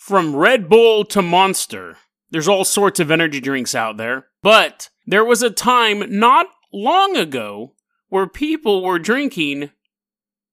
From 0.00 0.34
Red 0.34 0.70
Bull 0.70 1.04
to 1.04 1.20
Monster, 1.20 1.98
there's 2.30 2.48
all 2.48 2.64
sorts 2.64 3.00
of 3.00 3.10
energy 3.10 3.38
drinks 3.38 3.74
out 3.74 3.98
there. 3.98 4.28
But 4.42 4.88
there 5.06 5.26
was 5.26 5.42
a 5.42 5.50
time 5.50 6.18
not 6.18 6.46
long 6.72 7.18
ago 7.18 7.74
where 8.08 8.26
people 8.26 8.82
were 8.82 8.98
drinking 8.98 9.72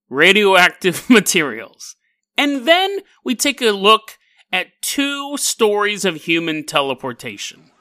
radioactive 0.10 1.10
materials. 1.10 1.96
And 2.38 2.68
then 2.68 3.00
we 3.24 3.36
take 3.36 3.62
a 3.62 3.72
look 3.72 4.18
at 4.52 4.82
two 4.82 5.38
stories 5.38 6.04
of 6.04 6.16
human 6.16 6.66
teleportation. 6.66 7.72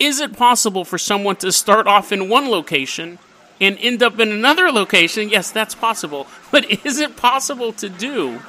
Is 0.00 0.18
it 0.18 0.36
possible 0.36 0.84
for 0.84 0.98
someone 0.98 1.36
to 1.36 1.52
start 1.52 1.86
off 1.86 2.10
in 2.10 2.28
one 2.28 2.50
location 2.50 3.20
and 3.60 3.78
end 3.78 4.02
up 4.02 4.18
in 4.18 4.32
another 4.32 4.72
location? 4.72 5.28
Yes, 5.28 5.52
that's 5.52 5.76
possible. 5.76 6.26
But 6.50 6.68
is 6.84 6.98
it 6.98 7.16
possible 7.16 7.72
to 7.74 7.88
do 7.88 8.42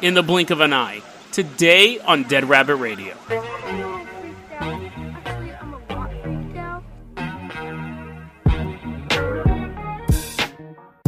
in 0.00 0.14
the 0.14 0.22
blink 0.22 0.48
of 0.48 0.62
an 0.62 0.72
eye? 0.72 1.02
Today 1.32 1.98
on 2.00 2.24
Dead 2.24 2.44
Rabbit 2.44 2.76
Radio. 2.76 3.14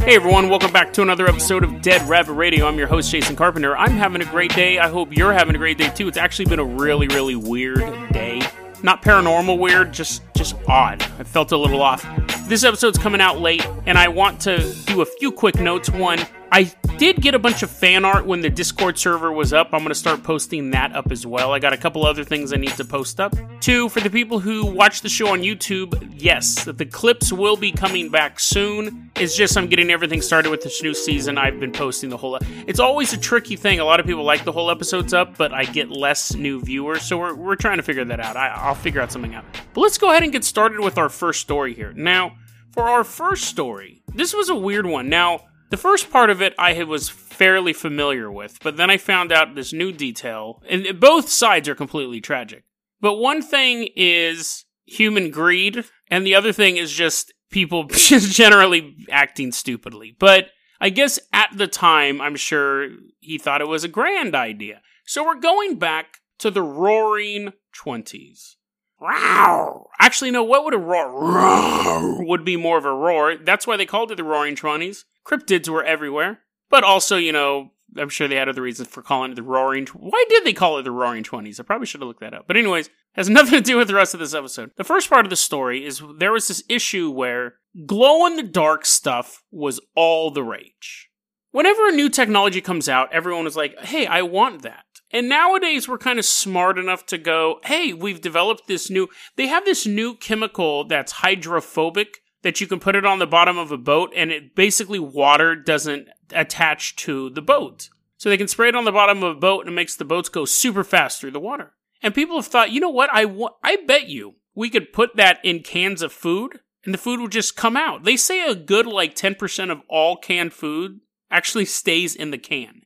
Hey 0.00 0.16
everyone, 0.16 0.48
welcome 0.48 0.72
back 0.72 0.94
to 0.94 1.02
another 1.02 1.28
episode 1.28 1.62
of 1.62 1.82
Dead 1.82 2.00
Rabbit 2.08 2.32
Radio. 2.32 2.66
I'm 2.66 2.78
your 2.78 2.86
host, 2.86 3.10
Jason 3.10 3.36
Carpenter. 3.36 3.76
I'm 3.76 3.92
having 3.92 4.22
a 4.22 4.24
great 4.24 4.54
day. 4.54 4.78
I 4.78 4.88
hope 4.88 5.14
you're 5.14 5.34
having 5.34 5.56
a 5.56 5.58
great 5.58 5.76
day 5.76 5.90
too. 5.90 6.08
It's 6.08 6.16
actually 6.16 6.46
been 6.46 6.58
a 6.58 6.64
really, 6.64 7.06
really 7.08 7.36
weird 7.36 7.80
day. 8.10 8.40
Not 8.82 9.02
paranormal 9.02 9.58
weird, 9.58 9.92
just 9.92 10.22
just 10.34 10.56
odd. 10.66 11.02
I 11.18 11.24
felt 11.24 11.52
a 11.52 11.56
little 11.58 11.82
off. 11.82 12.02
This 12.48 12.64
episode's 12.64 12.96
coming 12.96 13.20
out 13.20 13.40
late, 13.40 13.66
and 13.84 13.98
I 13.98 14.08
want 14.08 14.40
to 14.42 14.74
do 14.86 15.02
a 15.02 15.06
few 15.06 15.32
quick 15.32 15.56
notes. 15.56 15.90
One, 15.90 16.20
I 16.50 16.72
did 16.96 17.20
get 17.20 17.34
a 17.34 17.38
bunch 17.38 17.62
of 17.62 17.70
fan 17.70 18.04
art 18.04 18.26
when 18.26 18.40
the 18.40 18.50
Discord 18.50 18.98
server 18.98 19.32
was 19.32 19.52
up. 19.52 19.68
I'm 19.72 19.80
going 19.80 19.88
to 19.88 19.94
start 19.94 20.22
posting 20.22 20.70
that 20.70 20.94
up 20.94 21.10
as 21.10 21.26
well. 21.26 21.52
I 21.52 21.58
got 21.58 21.72
a 21.72 21.76
couple 21.76 22.06
other 22.06 22.24
things 22.24 22.52
I 22.52 22.56
need 22.56 22.76
to 22.76 22.84
post 22.84 23.20
up. 23.20 23.34
Two, 23.60 23.88
for 23.88 24.00
the 24.00 24.10
people 24.10 24.38
who 24.38 24.64
watch 24.64 25.00
the 25.00 25.08
show 25.08 25.28
on 25.28 25.40
YouTube, 25.40 26.14
yes, 26.16 26.64
the 26.64 26.86
clips 26.86 27.32
will 27.32 27.56
be 27.56 27.72
coming 27.72 28.10
back 28.10 28.38
soon. 28.40 29.10
It's 29.16 29.36
just 29.36 29.56
I'm 29.56 29.66
getting 29.66 29.90
everything 29.90 30.22
started 30.22 30.50
with 30.50 30.62
this 30.62 30.82
new 30.82 30.94
season. 30.94 31.38
I've 31.38 31.60
been 31.60 31.72
posting 31.72 32.10
the 32.10 32.16
whole. 32.16 32.38
It's 32.66 32.80
always 32.80 33.12
a 33.12 33.18
tricky 33.18 33.56
thing. 33.56 33.80
A 33.80 33.84
lot 33.84 34.00
of 34.00 34.06
people 34.06 34.24
like 34.24 34.44
the 34.44 34.52
whole 34.52 34.70
episodes 34.70 35.12
up, 35.12 35.36
but 35.36 35.52
I 35.52 35.64
get 35.64 35.90
less 35.90 36.34
new 36.34 36.60
viewers, 36.60 37.02
so 37.02 37.18
we're, 37.18 37.34
we're 37.34 37.56
trying 37.56 37.78
to 37.78 37.82
figure 37.82 38.04
that 38.04 38.20
out. 38.20 38.36
I, 38.36 38.48
I'll 38.48 38.74
figure 38.74 39.00
out 39.00 39.12
something 39.12 39.34
out. 39.34 39.44
But 39.72 39.80
let's 39.80 39.98
go 39.98 40.10
ahead 40.10 40.22
and 40.22 40.32
get 40.32 40.44
started 40.44 40.80
with 40.80 40.98
our 40.98 41.08
first 41.08 41.40
story 41.40 41.74
here. 41.74 41.92
Now, 41.92 42.36
for 42.70 42.88
our 42.88 43.04
first 43.04 43.44
story, 43.44 44.02
this 44.14 44.34
was 44.34 44.48
a 44.48 44.54
weird 44.54 44.86
one. 44.86 45.08
Now, 45.08 45.42
the 45.70 45.76
first 45.76 46.10
part 46.10 46.30
of 46.30 46.42
it 46.42 46.54
I 46.58 46.82
was 46.84 47.08
fairly 47.08 47.72
familiar 47.72 48.30
with, 48.30 48.58
but 48.62 48.76
then 48.76 48.90
I 48.90 48.96
found 48.96 49.32
out 49.32 49.54
this 49.54 49.72
new 49.72 49.92
detail, 49.92 50.62
and 50.68 51.00
both 51.00 51.28
sides 51.28 51.68
are 51.68 51.74
completely 51.74 52.20
tragic. 52.20 52.64
But 53.00 53.16
one 53.16 53.42
thing 53.42 53.88
is 53.96 54.64
human 54.86 55.30
greed, 55.30 55.84
and 56.08 56.26
the 56.26 56.34
other 56.34 56.52
thing 56.52 56.76
is 56.76 56.92
just 56.92 57.32
people 57.50 57.84
just 57.88 58.32
generally 58.32 58.96
acting 59.10 59.52
stupidly. 59.52 60.16
But 60.18 60.48
I 60.80 60.90
guess 60.90 61.18
at 61.32 61.50
the 61.56 61.66
time, 61.66 62.20
I'm 62.20 62.36
sure 62.36 62.88
he 63.20 63.38
thought 63.38 63.60
it 63.60 63.68
was 63.68 63.84
a 63.84 63.88
grand 63.88 64.34
idea. 64.34 64.80
So 65.06 65.24
we're 65.24 65.40
going 65.40 65.76
back 65.78 66.18
to 66.38 66.50
the 66.50 66.62
roaring 66.62 67.52
20s. 67.78 68.56
Roar. 69.00 69.88
Actually, 70.00 70.30
no, 70.30 70.42
what 70.44 70.64
would 70.64 70.72
a 70.72 70.78
roar? 70.78 71.10
Roar 71.10 72.24
would 72.24 72.44
be 72.44 72.56
more 72.56 72.78
of 72.78 72.84
a 72.84 72.92
roar. 72.92 73.36
That's 73.36 73.66
why 73.66 73.76
they 73.76 73.86
called 73.86 74.10
it 74.12 74.16
the 74.16 74.24
roaring 74.24 74.56
20s 74.56 75.04
cryptids 75.26 75.68
were 75.68 75.84
everywhere. 75.84 76.40
But 76.70 76.84
also, 76.84 77.16
you 77.16 77.32
know, 77.32 77.70
I'm 77.96 78.08
sure 78.08 78.26
they 78.26 78.36
had 78.36 78.48
other 78.48 78.62
reasons 78.62 78.88
for 78.88 79.02
calling 79.02 79.32
it 79.32 79.34
the 79.34 79.42
Roaring. 79.42 79.86
Why 79.94 80.24
did 80.28 80.44
they 80.44 80.52
call 80.52 80.78
it 80.78 80.82
the 80.82 80.90
Roaring 80.90 81.22
Twenties? 81.22 81.60
I 81.60 81.62
probably 81.62 81.86
should 81.86 82.00
have 82.00 82.08
looked 82.08 82.20
that 82.20 82.34
up. 82.34 82.46
But 82.46 82.56
anyways, 82.56 82.90
has 83.14 83.28
nothing 83.30 83.58
to 83.58 83.60
do 83.60 83.76
with 83.76 83.88
the 83.88 83.94
rest 83.94 84.14
of 84.14 84.20
this 84.20 84.34
episode. 84.34 84.72
The 84.76 84.84
first 84.84 85.08
part 85.08 85.26
of 85.26 85.30
the 85.30 85.36
story 85.36 85.84
is 85.84 86.02
there 86.18 86.32
was 86.32 86.48
this 86.48 86.64
issue 86.68 87.10
where 87.10 87.54
glow 87.86 88.26
in 88.26 88.36
the 88.36 88.42
dark 88.42 88.86
stuff 88.86 89.42
was 89.50 89.80
all 89.94 90.30
the 90.30 90.42
rage. 90.42 91.10
Whenever 91.52 91.88
a 91.88 91.92
new 91.92 92.08
technology 92.08 92.60
comes 92.60 92.88
out, 92.88 93.12
everyone 93.12 93.46
is 93.46 93.56
like, 93.56 93.78
"Hey, 93.78 94.06
I 94.06 94.22
want 94.22 94.62
that." 94.62 94.84
And 95.12 95.28
nowadays, 95.28 95.86
we're 95.86 95.98
kind 95.98 96.18
of 96.18 96.24
smart 96.24 96.78
enough 96.78 97.06
to 97.06 97.18
go, 97.18 97.60
"Hey, 97.64 97.92
we've 97.92 98.20
developed 98.20 98.66
this 98.66 98.90
new." 98.90 99.08
They 99.36 99.46
have 99.46 99.64
this 99.64 99.86
new 99.86 100.16
chemical 100.16 100.84
that's 100.84 101.12
hydrophobic 101.12 102.23
that 102.44 102.60
you 102.60 102.66
can 102.66 102.78
put 102.78 102.94
it 102.94 103.06
on 103.06 103.18
the 103.18 103.26
bottom 103.26 103.56
of 103.56 103.72
a 103.72 103.78
boat 103.78 104.12
and 104.14 104.30
it 104.30 104.54
basically 104.54 104.98
water 104.98 105.56
doesn't 105.56 106.08
attach 106.30 106.94
to 106.94 107.30
the 107.30 107.42
boat. 107.42 107.88
So 108.18 108.28
they 108.28 108.36
can 108.36 108.48
spray 108.48 108.68
it 108.68 108.76
on 108.76 108.84
the 108.84 108.92
bottom 108.92 109.22
of 109.22 109.36
a 109.36 109.40
boat 109.40 109.60
and 109.60 109.70
it 109.70 109.74
makes 109.74 109.96
the 109.96 110.04
boats 110.04 110.28
go 110.28 110.44
super 110.44 110.84
fast 110.84 111.20
through 111.20 111.32
the 111.32 111.40
water. 111.40 111.72
And 112.02 112.14
people 112.14 112.36
have 112.36 112.46
thought, 112.46 112.70
you 112.70 112.80
know 112.80 112.90
what? 112.90 113.08
I, 113.12 113.24
wa- 113.24 113.54
I 113.62 113.76
bet 113.76 114.08
you 114.08 114.34
we 114.54 114.68
could 114.68 114.92
put 114.92 115.16
that 115.16 115.40
in 115.42 115.62
cans 115.62 116.02
of 116.02 116.12
food 116.12 116.60
and 116.84 116.92
the 116.92 116.98
food 116.98 117.18
would 117.18 117.32
just 117.32 117.56
come 117.56 117.78
out. 117.78 118.04
They 118.04 118.16
say 118.16 118.46
a 118.46 118.54
good 118.54 118.86
like 118.86 119.14
10% 119.16 119.70
of 119.70 119.80
all 119.88 120.16
canned 120.16 120.52
food 120.52 121.00
actually 121.30 121.64
stays 121.64 122.14
in 122.14 122.30
the 122.30 122.38
can. 122.38 122.82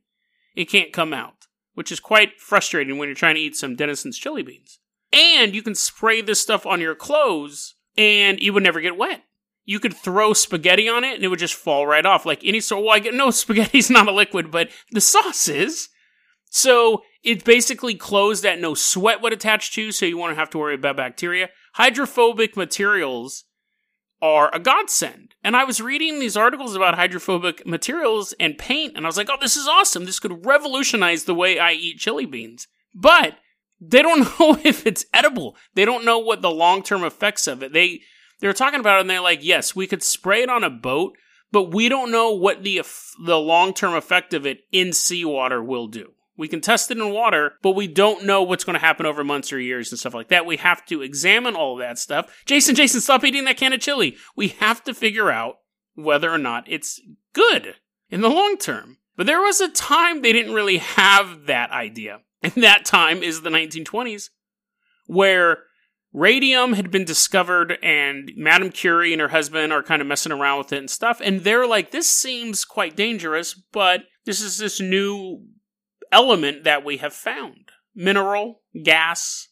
It 0.55 0.71
can't 0.71 0.93
come 0.93 1.13
out, 1.13 1.49
which 1.75 1.91
is 1.91 1.99
quite 1.99 2.41
frustrating 2.41 2.97
when 2.97 3.09
you're 3.09 3.17
trying 3.17 3.35
to 3.35 3.41
eat 3.41 3.57
some 3.57 3.75
Dennison's 3.75 4.19
chili 4.19 4.45
beans. 4.45 4.79
And 5.13 5.53
you 5.53 5.63
can 5.63 5.75
spray 5.75 6.21
this 6.21 6.41
stuff 6.41 6.65
on 6.65 6.81
your 6.81 6.95
clothes 6.95 7.75
and 7.97 8.41
you 8.41 8.53
would 8.53 8.63
never 8.63 8.81
get 8.81 8.97
wet 8.97 9.25
you 9.69 9.79
could 9.79 9.93
throw 9.93 10.33
spaghetti 10.33 10.89
on 10.89 11.05
it 11.05 11.17
and 11.17 11.23
it 11.23 11.29
would 11.29 11.39
just 11.39 11.53
fall 11.53 11.87
right 11.87 12.07
off. 12.07 12.25
Like 12.25 12.43
any 12.43 12.59
sort. 12.59 12.83
Well, 12.83 12.95
I 12.95 13.01
get 13.01 13.13
no 13.13 13.31
spaghetti's 13.31 13.91
not 13.91 14.09
a 14.09 14.13
liquid, 14.13 14.51
but 14.51 14.71
the 14.91 15.01
sauce 15.03 15.47
is. 15.47 15.91
So 16.51 17.03
it's 17.23 17.45
basically 17.45 17.95
closed 17.95 18.43
that 18.43 18.59
no 18.59 18.73
sweat 18.73 19.21
would 19.21 19.35
attach 19.35 19.75
to, 19.75 19.93
so 19.93 20.07
you 20.07 20.17
won't 20.17 20.39
have 20.39 20.49
to 20.51 20.59
worry 20.59 20.75
about 20.75 20.97
bacteria. 20.97 21.51
Hydrophobic 21.75 22.57
materials 22.57 23.45
are 24.23 24.51
a 24.55 24.59
godsend. 24.59 25.35
And 25.45 25.55
I 25.55 25.65
was 25.65 25.83
reading 25.83 26.19
these 26.19 26.35
articles 26.35 26.75
about 26.75 26.95
hydrophobic 26.95 27.67
materials 27.67 28.33
and 28.41 28.57
paint, 28.57 28.95
and 28.97 29.05
I 29.05 29.09
was 29.11 29.19
like, 29.19 29.29
oh, 29.31 29.37
this 29.39 29.55
is 29.55 29.69
awesome. 29.69 30.07
This 30.07 30.19
could 30.19 30.47
revolutionize 30.47 31.25
the 31.25 31.35
way 31.35 31.59
I 31.59 31.73
eat 31.73 31.99
chili 31.99 32.25
beans. 32.25 32.69
But 32.95 33.37
they 33.79 34.01
don't 34.01 34.21
know 34.41 34.59
if 34.65 34.87
it's 34.87 35.05
edible. 35.13 35.57
They 35.75 35.85
don't 35.85 36.07
know 36.07 36.19
what 36.19 36.41
the 36.41 36.51
long 36.51 36.83
term 36.83 37.05
effects 37.05 37.47
of 37.47 37.63
it. 37.63 37.75
They 37.75 38.01
they 38.41 38.47
were 38.47 38.53
talking 38.53 38.81
about 38.81 38.99
it 38.99 39.01
and 39.03 39.11
they're 39.11 39.21
like, 39.21 39.45
yes, 39.45 39.75
we 39.75 39.87
could 39.87 40.03
spray 40.03 40.43
it 40.43 40.51
on 40.51 40.65
a 40.65 40.71
boat, 40.71 41.17
but 41.51 41.75
we 41.75 41.89
don't 41.89 42.11
know 42.11 42.33
what 42.33 42.63
the 42.63 42.83
the 43.25 43.39
long 43.39 43.73
term 43.73 43.95
effect 43.95 44.35
of 44.35 44.47
it 44.47 44.61
in 44.73 44.93
seawater 44.93 45.63
will 45.63 45.89
do. 45.89 46.13
We 46.37 46.47
can 46.47 46.61
test 46.61 46.91
it 46.93 46.99
in 46.99 47.13
water, 47.13 47.55
but 47.63 47.73
we 47.73 47.89
don't 47.89 48.25
know 48.25 48.43
what's 48.45 48.63
going 48.63 48.75
to 48.75 48.85
happen 48.85 49.07
over 49.07 49.25
months 49.25 49.53
or 49.53 49.59
years 49.59 49.91
and 49.91 49.99
stuff 49.99 50.15
like 50.15 50.29
that. 50.29 50.47
We 50.47 50.57
have 50.59 50.87
to 50.87 51.03
examine 51.03 51.57
all 51.57 51.75
that 51.77 51.99
stuff. 51.99 52.33
Jason, 52.47 52.77
Jason, 52.77 53.01
stop 53.01 53.25
eating 53.25 53.45
that 53.45 53.57
can 53.57 53.73
of 53.73 53.81
chili. 53.81 54.17
We 54.37 54.49
have 54.49 54.85
to 54.85 54.95
figure 54.95 55.33
out 55.33 55.57
whether 55.97 56.31
or 56.31 56.39
not 56.39 56.65
it's 56.69 57.01
good 57.33 57.75
in 58.09 58.21
the 58.21 58.29
long 58.29 58.57
term. 58.57 58.99
But 59.17 59.27
there 59.27 59.41
was 59.41 59.61
a 59.61 59.69
time 59.69 60.23
they 60.23 60.33
didn't 60.33 60.55
really 60.55 60.79
have 60.79 61.47
that 61.47 61.73
idea. 61.73 62.21
And 62.41 62.53
that 62.63 62.85
time 62.85 63.25
is 63.25 63.43
the 63.43 63.51
1920s, 63.51 64.31
where 65.07 65.65
radium 66.13 66.73
had 66.73 66.91
been 66.91 67.05
discovered 67.05 67.79
and 67.83 68.33
Madame 68.37 68.71
Curie 68.71 69.13
and 69.13 69.21
her 69.21 69.29
husband 69.29 69.73
are 69.73 69.83
kind 69.83 70.01
of 70.01 70.09
messing 70.09 70.33
around 70.33 70.59
with 70.59 70.73
it 70.73 70.79
and 70.79 70.91
stuff. 70.91 71.21
And 71.23 71.43
they're 71.43 71.67
like, 71.67 71.91
this 71.91 72.09
seems 72.09 72.65
quite 72.65 72.97
dangerous, 72.97 73.55
but 73.55 74.03
this 74.25 74.41
is 74.41 74.59
this 74.59 74.81
new 74.81 75.45
element 76.13 76.65
that 76.65 76.85
we 76.85 76.99
have 76.99 77.13
found. 77.13 77.71
Mineral, 77.95 78.63
gas. 78.83 79.49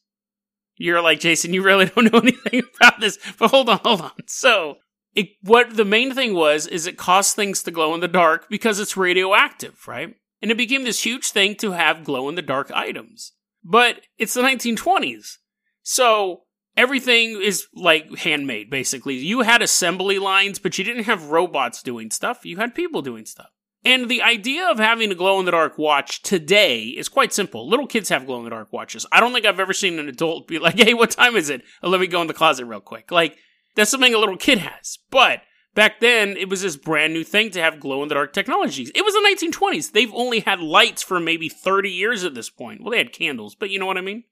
You're 0.77 1.01
like, 1.01 1.21
Jason, 1.21 1.55
you 1.55 1.63
really 1.63 1.87
don't 1.97 2.13
know 2.13 2.21
anything 2.21 2.63
about 2.77 3.01
this. 3.01 3.19
But 3.39 3.51
hold 3.51 3.69
on, 3.69 3.81
hold 3.83 4.01
on. 4.03 4.13
So, 4.27 4.77
it, 5.15 5.31
what 5.43 5.77
the 5.77 5.85
main 5.85 6.15
thing 6.15 6.35
was 6.35 6.67
is 6.67 6.87
it 6.87 6.99
caused 6.99 7.35
things 7.35 7.63
to 7.63 7.71
glow 7.71 7.95
in 7.95 8.01
the 8.01 8.09
dark 8.09 8.49
because 8.51 8.79
it's 8.79 8.99
radioactive, 8.99 9.89
right? 9.89 10.15
And 10.43 10.51
it 10.51 10.59
became 10.59 10.85
this 10.85 11.07
huge 11.07 11.31
thing 11.31 11.55
to 11.57 11.73
have 11.73 12.05
glow 12.05 12.29
in 12.29 12.35
the 12.35 12.43
dark 12.43 12.71
items. 12.71 13.33
But 13.65 14.03
it's 14.19 14.35
the 14.35 14.43
1920s. 14.43 15.39
So 15.83 16.43
everything 16.77 17.41
is 17.41 17.67
like 17.75 18.19
handmade 18.19 18.71
basically. 18.71 19.15
You 19.15 19.43
had 19.43 19.63
assembly 19.63 20.19
lines 20.19 20.59
but 20.59 20.79
you 20.79 20.85
didn't 20.85 21.05
have 21.05 21.31
robots 21.31 21.83
doing 21.83 22.11
stuff. 22.11 22.45
You 22.45 22.59
had 22.59 22.75
people 22.75 23.03
doing 23.03 23.27
stuff. 23.27 23.51
And 23.85 24.09
the 24.09 24.23
idea 24.23 24.69
of 24.69 24.79
having 24.79 25.13
a 25.13 25.15
glow 25.15 25.39
in 25.39 25.45
the 25.45 25.53
dark 25.53 25.79
watch 25.79 26.21
today 26.23 26.87
is 26.87 27.09
quite 27.09 27.33
simple. 27.33 27.69
Little 27.69 27.87
kids 27.87 28.09
have 28.09 28.27
glow 28.27 28.39
in 28.39 28.45
the 28.45 28.51
dark 28.51 28.73
watches. 28.73 29.07
I 29.13 29.21
don't 29.21 29.33
think 29.33 29.47
i've 29.47 29.61
ever 29.61 29.73
seen 29.73 29.99
an 29.99 30.09
adult 30.09 30.49
be 30.49 30.59
like 30.59 30.79
hey 30.79 30.95
what 30.95 31.13
time 31.13 31.37
is 31.37 31.51
it? 31.51 31.63
Oh, 31.83 31.89
let 31.89 32.01
me 32.01 32.07
go 32.07 32.21
in 32.21 32.27
the 32.27 32.35
closet 32.35 32.67
real 32.67 32.81
quick. 32.81 33.11
Like 33.11 33.39
that's 33.75 33.91
something 33.91 34.15
a 34.15 34.19
little 34.19 34.37
kid 34.37 34.59
has. 34.59 34.99
But 35.11 35.43
back 35.75 36.01
then 36.01 36.37
it 36.37 36.49
was 36.49 36.63
this 36.63 36.77
brand 36.77 37.13
new 37.13 37.23
thing 37.25 37.51
to 37.53 37.61
have 37.61 37.81
glow 37.81 38.03
in 38.03 38.09
the 38.09 38.15
dark 38.15 38.33
technologies. 38.33 38.91
It 38.95 39.03
was 39.03 39.15
the 39.15 39.49
1920s 39.49 39.93
they've 39.93 40.15
only 40.15 40.41
had 40.41 40.61
lights 40.61 41.03
for 41.03 41.21
maybe 41.21 41.49
30 41.49 41.91
years 41.91 42.25
at 42.25 42.35
this 42.35 42.51
point. 42.51 42.83
Well 42.83 42.91
they 42.91 42.99
had 42.99 43.13
candles 43.13 43.55
but 43.55 43.71
you 43.71 43.79
know 43.79 43.87
what 43.87 43.99
i 43.99 44.03
mean? 44.03 44.25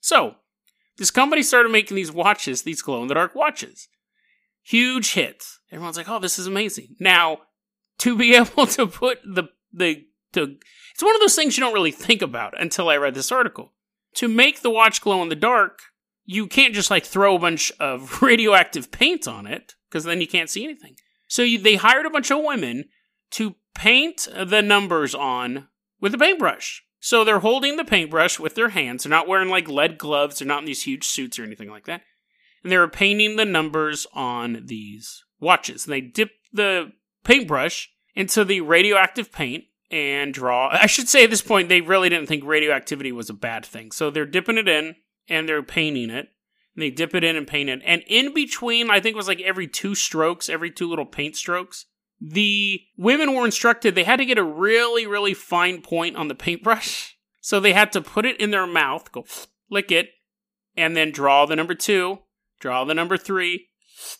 So 0.00 0.36
this 0.98 1.10
company 1.10 1.42
started 1.42 1.70
making 1.70 1.96
these 1.96 2.12
watches, 2.12 2.62
these 2.62 2.82
glow 2.82 3.02
in 3.02 3.08
the 3.08 3.14
dark 3.14 3.34
watches. 3.34 3.88
Huge 4.62 5.14
hits. 5.14 5.58
Everyone's 5.70 5.96
like, 5.96 6.08
oh, 6.08 6.18
this 6.18 6.38
is 6.38 6.46
amazing. 6.46 6.96
Now, 7.00 7.38
to 7.98 8.16
be 8.16 8.34
able 8.36 8.66
to 8.66 8.86
put 8.86 9.20
the, 9.24 9.44
the 9.72 10.04
to 10.32 10.56
it's 10.92 11.02
one 11.02 11.14
of 11.14 11.20
those 11.20 11.34
things 11.34 11.56
you 11.56 11.62
don't 11.62 11.74
really 11.74 11.90
think 11.90 12.22
about 12.22 12.60
until 12.60 12.88
I 12.88 12.96
read 12.96 13.14
this 13.14 13.32
article. 13.32 13.72
To 14.16 14.28
make 14.28 14.60
the 14.60 14.70
watch 14.70 15.00
glow 15.00 15.22
in 15.22 15.30
the 15.30 15.34
dark, 15.34 15.80
you 16.24 16.46
can't 16.46 16.74
just 16.74 16.90
like 16.90 17.04
throw 17.04 17.36
a 17.36 17.38
bunch 17.38 17.72
of 17.80 18.22
radioactive 18.22 18.90
paint 18.90 19.26
on 19.26 19.46
it 19.46 19.74
because 19.88 20.04
then 20.04 20.20
you 20.20 20.28
can't 20.28 20.50
see 20.50 20.64
anything. 20.64 20.96
So 21.28 21.42
you, 21.42 21.58
they 21.58 21.76
hired 21.76 22.06
a 22.06 22.10
bunch 22.10 22.30
of 22.30 22.44
women 22.44 22.84
to 23.32 23.56
paint 23.74 24.28
the 24.34 24.60
numbers 24.60 25.14
on 25.14 25.68
with 26.00 26.14
a 26.14 26.18
paintbrush. 26.18 26.84
So 27.04 27.24
they're 27.24 27.40
holding 27.40 27.76
the 27.76 27.84
paintbrush 27.84 28.38
with 28.38 28.54
their 28.54 28.68
hands. 28.68 29.02
They're 29.02 29.10
not 29.10 29.26
wearing 29.26 29.48
like 29.48 29.68
lead 29.68 29.98
gloves. 29.98 30.38
They're 30.38 30.46
not 30.46 30.60
in 30.60 30.66
these 30.66 30.84
huge 30.84 31.04
suits 31.04 31.36
or 31.36 31.42
anything 31.42 31.68
like 31.68 31.84
that. 31.86 32.02
And 32.62 32.70
they're 32.70 32.86
painting 32.86 33.34
the 33.34 33.44
numbers 33.44 34.06
on 34.14 34.62
these 34.66 35.24
watches. 35.40 35.84
And 35.84 35.92
they 35.92 36.00
dip 36.00 36.30
the 36.52 36.92
paintbrush 37.24 37.90
into 38.14 38.44
the 38.44 38.60
radioactive 38.60 39.32
paint 39.32 39.64
and 39.90 40.32
draw. 40.32 40.68
I 40.72 40.86
should 40.86 41.08
say 41.08 41.24
at 41.24 41.30
this 41.30 41.42
point, 41.42 41.68
they 41.68 41.80
really 41.80 42.08
didn't 42.08 42.28
think 42.28 42.44
radioactivity 42.44 43.10
was 43.10 43.28
a 43.28 43.34
bad 43.34 43.66
thing. 43.66 43.90
So 43.90 44.08
they're 44.08 44.24
dipping 44.24 44.56
it 44.56 44.68
in 44.68 44.94
and 45.28 45.48
they're 45.48 45.60
painting 45.64 46.08
it. 46.08 46.28
And 46.76 46.82
they 46.82 46.90
dip 46.90 47.16
it 47.16 47.24
in 47.24 47.34
and 47.34 47.48
paint 47.48 47.68
it. 47.68 47.82
And 47.84 48.04
in 48.06 48.32
between, 48.32 48.92
I 48.92 49.00
think 49.00 49.14
it 49.14 49.16
was 49.16 49.28
like 49.28 49.40
every 49.40 49.66
two 49.66 49.96
strokes, 49.96 50.48
every 50.48 50.70
two 50.70 50.88
little 50.88 51.04
paint 51.04 51.34
strokes, 51.34 51.86
the 52.24 52.80
women 52.96 53.34
were 53.34 53.44
instructed 53.44 53.94
they 53.94 54.04
had 54.04 54.16
to 54.16 54.24
get 54.24 54.38
a 54.38 54.44
really, 54.44 55.06
really 55.06 55.34
fine 55.34 55.82
point 55.82 56.16
on 56.16 56.28
the 56.28 56.34
paintbrush. 56.34 57.08
So 57.44 57.58
they 57.58 57.72
had 57.72 57.90
to 57.90 58.00
put 58.00 58.24
it 58.24 58.38
in 58.38 58.52
their 58.52 58.68
mouth, 58.68 59.10
go 59.10 59.24
lick 59.68 59.90
it, 59.90 60.10
and 60.76 60.96
then 60.96 61.10
draw 61.10 61.44
the 61.44 61.56
number 61.56 61.74
two, 61.74 62.20
draw 62.60 62.84
the 62.84 62.94
number 62.94 63.16
three, 63.16 63.66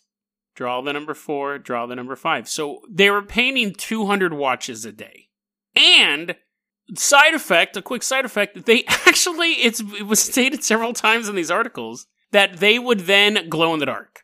draw 0.57 0.81
the 0.81 0.93
number 0.93 1.15
four, 1.15 1.57
draw 1.59 1.87
the 1.87 1.95
number 1.95 2.17
five. 2.17 2.49
So 2.49 2.81
they 2.91 3.11
were 3.11 3.23
painting 3.23 3.75
200 3.75 4.35
watches 4.35 4.85
a 4.85 4.91
day. 4.91 5.29
And 5.77 6.35
side 6.97 7.35
effect, 7.35 7.77
a 7.77 7.83
quick 7.83 8.03
side 8.03 8.25
effect, 8.25 8.57
that 8.57 8.67
they 8.67 8.83
actually, 8.89 9.53
it 9.53 10.05
was 10.05 10.21
stated 10.21 10.65
several 10.65 10.93
times 10.93 11.29
in 11.29 11.37
these 11.37 11.49
articles 11.49 12.09
that 12.33 12.57
they 12.57 12.77
would 12.77 13.01
then 13.01 13.49
glow 13.49 13.73
in 13.73 13.79
the 13.79 13.87
dark 13.87 14.22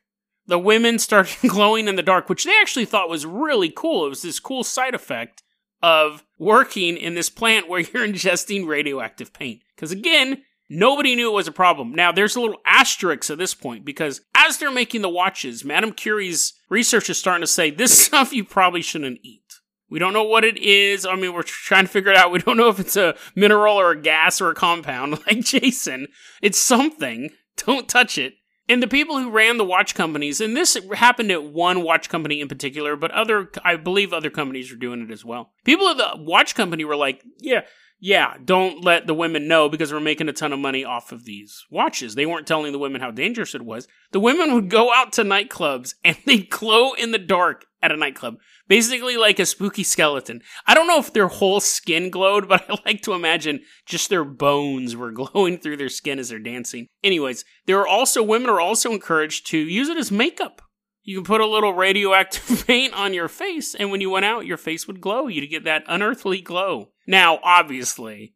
the 0.49 0.59
women 0.59 0.99
started 0.99 1.37
glowing 1.49 1.87
in 1.87 1.95
the 1.95 2.03
dark, 2.03 2.29
which 2.29 2.45
they 2.45 2.59
actually 2.61 2.87
thought 2.87 3.09
was 3.09 3.25
really 3.25 3.71
cool. 3.71 4.07
It 4.07 4.09
was 4.09 4.23
this 4.23 4.41
cool 4.41 4.65
side 4.65 4.95
effect 4.95 5.43
of 5.81 6.25
working 6.39 6.97
in 6.97 7.15
this 7.15 7.31
plant 7.31 7.69
where 7.69 7.81
you're 7.93 8.07
ingesting 8.07 8.67
radioactive 8.67 9.33
paint. 9.33 9.61
Because 9.77 9.93
again, 9.93 10.43
nobody 10.69 11.15
knew 11.15 11.31
it 11.31 11.35
was 11.35 11.47
a 11.47 11.53
problem. 11.53 11.93
Now, 11.95 12.11
there's 12.11 12.35
a 12.35 12.41
little 12.41 12.61
asterisk 12.67 13.31
at 13.31 13.39
this 13.39 13.55
point 13.55 13.85
because 13.85 14.23
as 14.35 14.59
they're 14.59 14.73
making 14.73 15.03
the 15.03 15.09
watches, 15.09 15.65
Madame 15.65 15.93
Curie's 15.93 16.55
research 16.69 17.09
is 17.09 17.19
starting 17.19 17.43
to 17.43 17.47
say 17.47 17.71
this 17.71 17.97
stuff 18.07 18.33
you 18.33 18.45
probably 18.45 18.83
shouldn't 18.83 19.21
eat. 19.23 19.43
We 19.91 19.99
don't 19.99 20.13
know 20.13 20.25
what 20.25 20.45
it 20.45 20.59
is. 20.59 21.07
I 21.07 21.15
mean, 21.15 21.33
we're 21.33 21.43
trying 21.43 21.87
to 21.87 21.91
figure 21.91 22.11
it 22.11 22.17
out. 22.17 22.31
We 22.31 22.41
don't 22.41 22.59
know 22.59 22.69
if 22.69 22.79
it's 22.79 22.97
a 22.97 23.15
mineral 23.35 23.77
or 23.77 23.93
a 23.93 24.01
gas 24.01 24.41
or 24.41 24.51
a 24.51 24.55
compound 24.55 25.13
like 25.27 25.41
Jason. 25.41 26.09
It's 26.43 26.59
something. 26.59 27.31
Don't 27.57 27.89
touch 27.89 28.19
it. 28.19 28.35
And 28.69 28.83
the 28.83 28.89
people 28.89 29.19
who 29.19 29.31
ran 29.31 29.57
the 29.57 29.65
watch 29.65 29.95
companies, 29.95 30.41
and 30.41 30.55
this 30.57 30.77
happened 30.95 31.31
at 31.31 31.45
one 31.45 31.83
watch 31.83 32.11
company 32.11 32.41
in 32.41 32.49
particular, 32.49 32.97
but 32.97 33.11
other, 33.13 33.51
I 33.65 33.77
believe 33.77 34.13
other 34.13 34.29
companies 34.29 34.71
are 34.71 34.77
doing 34.77 35.01
it 35.01 35.11
as 35.11 35.25
well. 35.25 35.53
People 35.65 35.89
at 35.89 35.97
the 35.97 36.23
watch 36.23 36.55
company 36.55 36.85
were 36.85 36.97
like, 36.97 37.23
yeah, 37.39 37.63
yeah, 38.01 38.35
don't 38.45 38.85
let 38.85 39.07
the 39.09 39.15
women 39.15 39.49
know 39.49 39.69
because 39.69 39.93
we're 39.93 39.99
making 39.99 40.29
a 40.29 40.33
ton 40.33 40.53
of 40.53 40.61
money 40.61 40.85
off 40.85 41.11
of 41.11 41.25
these 41.25 41.65
watches. 41.71 42.15
They 42.15 42.27
weren't 42.27 42.47
telling 42.47 42.71
the 42.71 42.79
women 42.79 43.01
how 43.01 43.11
dangerous 43.11 43.57
it 43.57 43.65
was. 43.65 43.89
The 44.13 44.21
women 44.21 44.55
would 44.55 44.71
go 44.71 44.93
out 44.95 45.13
to 45.15 45.23
nightclubs 45.23 45.95
and 46.05 46.17
they'd 46.25 46.49
glow 46.49 46.93
in 46.93 47.11
the 47.11 47.19
dark 47.19 47.65
at 47.83 47.91
a 47.91 47.97
nightclub. 47.97 48.37
Basically 48.69 49.17
like 49.17 49.39
a 49.39 49.47
spooky 49.47 49.83
skeleton. 49.83 50.43
I 50.67 50.75
don't 50.75 50.87
know 50.87 50.99
if 50.99 51.13
their 51.13 51.29
whole 51.29 51.59
skin 51.59 52.11
glowed, 52.11 52.49
but 52.49 52.65
I 52.71 52.77
like 52.85 53.03
to 53.03 53.15
imagine 53.15 53.63
just 53.85 54.11
their 54.11 54.25
bones 54.25 54.95
were 54.95 55.13
glowing 55.13 55.59
through 55.59 55.79
their 55.79 55.89
skin 55.89 56.21
as 56.21 56.29
they're 56.29 56.39
dancing. 56.39 56.87
Anyways, 57.03 57.45
there 57.67 57.81
are 57.81 57.89
also 57.89 58.23
women 58.23 58.51
are 58.51 58.61
also 58.61 58.93
encouraged 58.93 59.49
to 59.49 59.59
use 59.59 59.89
it 59.89 59.97
as 59.97 60.13
makeup. 60.13 60.63
You 61.03 61.17
can 61.17 61.25
put 61.25 61.41
a 61.41 61.47
little 61.47 61.73
radioactive 61.73 62.67
paint 62.67 62.93
on 62.93 63.15
your 63.15 63.29
face, 63.29 63.75
and 63.75 63.91
when 63.91 64.03
you 64.03 64.11
went 64.11 64.27
out, 64.27 64.45
your 64.45 64.59
face 64.59 64.87
would 64.87 65.01
glow. 65.01 65.27
You'd 65.27 65.49
get 65.49 65.65
that 65.65 65.85
unearthly 65.89 66.43
glow. 66.43 66.91
Now, 67.09 67.41
obviously, 67.43 68.35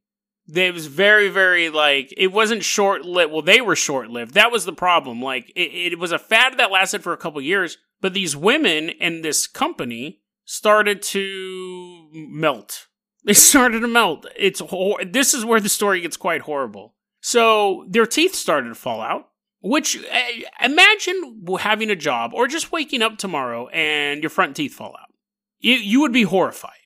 it 0.48 0.72
was 0.72 0.86
very, 0.86 1.28
very 1.28 1.68
like 1.68 2.12
it 2.16 2.32
wasn't 2.32 2.64
short 2.64 3.04
lived. 3.04 3.30
Well, 3.30 3.42
they 3.42 3.60
were 3.60 3.76
short 3.76 4.08
lived. 4.08 4.32
That 4.32 4.50
was 4.50 4.64
the 4.64 4.72
problem. 4.72 5.20
Like 5.20 5.52
it, 5.54 5.92
it 5.92 5.98
was 5.98 6.10
a 6.10 6.18
fad 6.18 6.56
that 6.56 6.70
lasted 6.70 7.02
for 7.02 7.12
a 7.12 7.18
couple 7.18 7.42
years, 7.42 7.76
but 8.00 8.14
these 8.14 8.34
women 8.34 8.90
and 8.98 9.22
this 9.22 9.46
company 9.46 10.22
started 10.44 11.02
to 11.02 12.08
melt. 12.12 12.88
They 13.24 13.34
started 13.34 13.78
to 13.78 13.86
melt. 13.86 14.26
It's 14.34 14.58
hor- 14.58 15.04
this 15.04 15.32
is 15.32 15.44
where 15.44 15.60
the 15.60 15.68
story 15.68 16.00
gets 16.00 16.16
quite 16.16 16.40
horrible. 16.40 16.96
So 17.20 17.86
their 17.88 18.04
teeth 18.04 18.34
started 18.34 18.70
to 18.70 18.74
fall 18.74 19.00
out. 19.00 19.28
Which 19.60 19.96
uh, 19.96 20.64
imagine 20.64 21.46
having 21.60 21.88
a 21.88 21.94
job 21.94 22.32
or 22.34 22.48
just 22.48 22.72
waking 22.72 23.00
up 23.00 23.18
tomorrow 23.18 23.68
and 23.68 24.24
your 24.24 24.30
front 24.30 24.56
teeth 24.56 24.74
fall 24.74 24.96
out. 25.00 25.14
You, 25.60 25.74
you 25.74 26.00
would 26.00 26.12
be 26.12 26.24
horrified. 26.24 26.81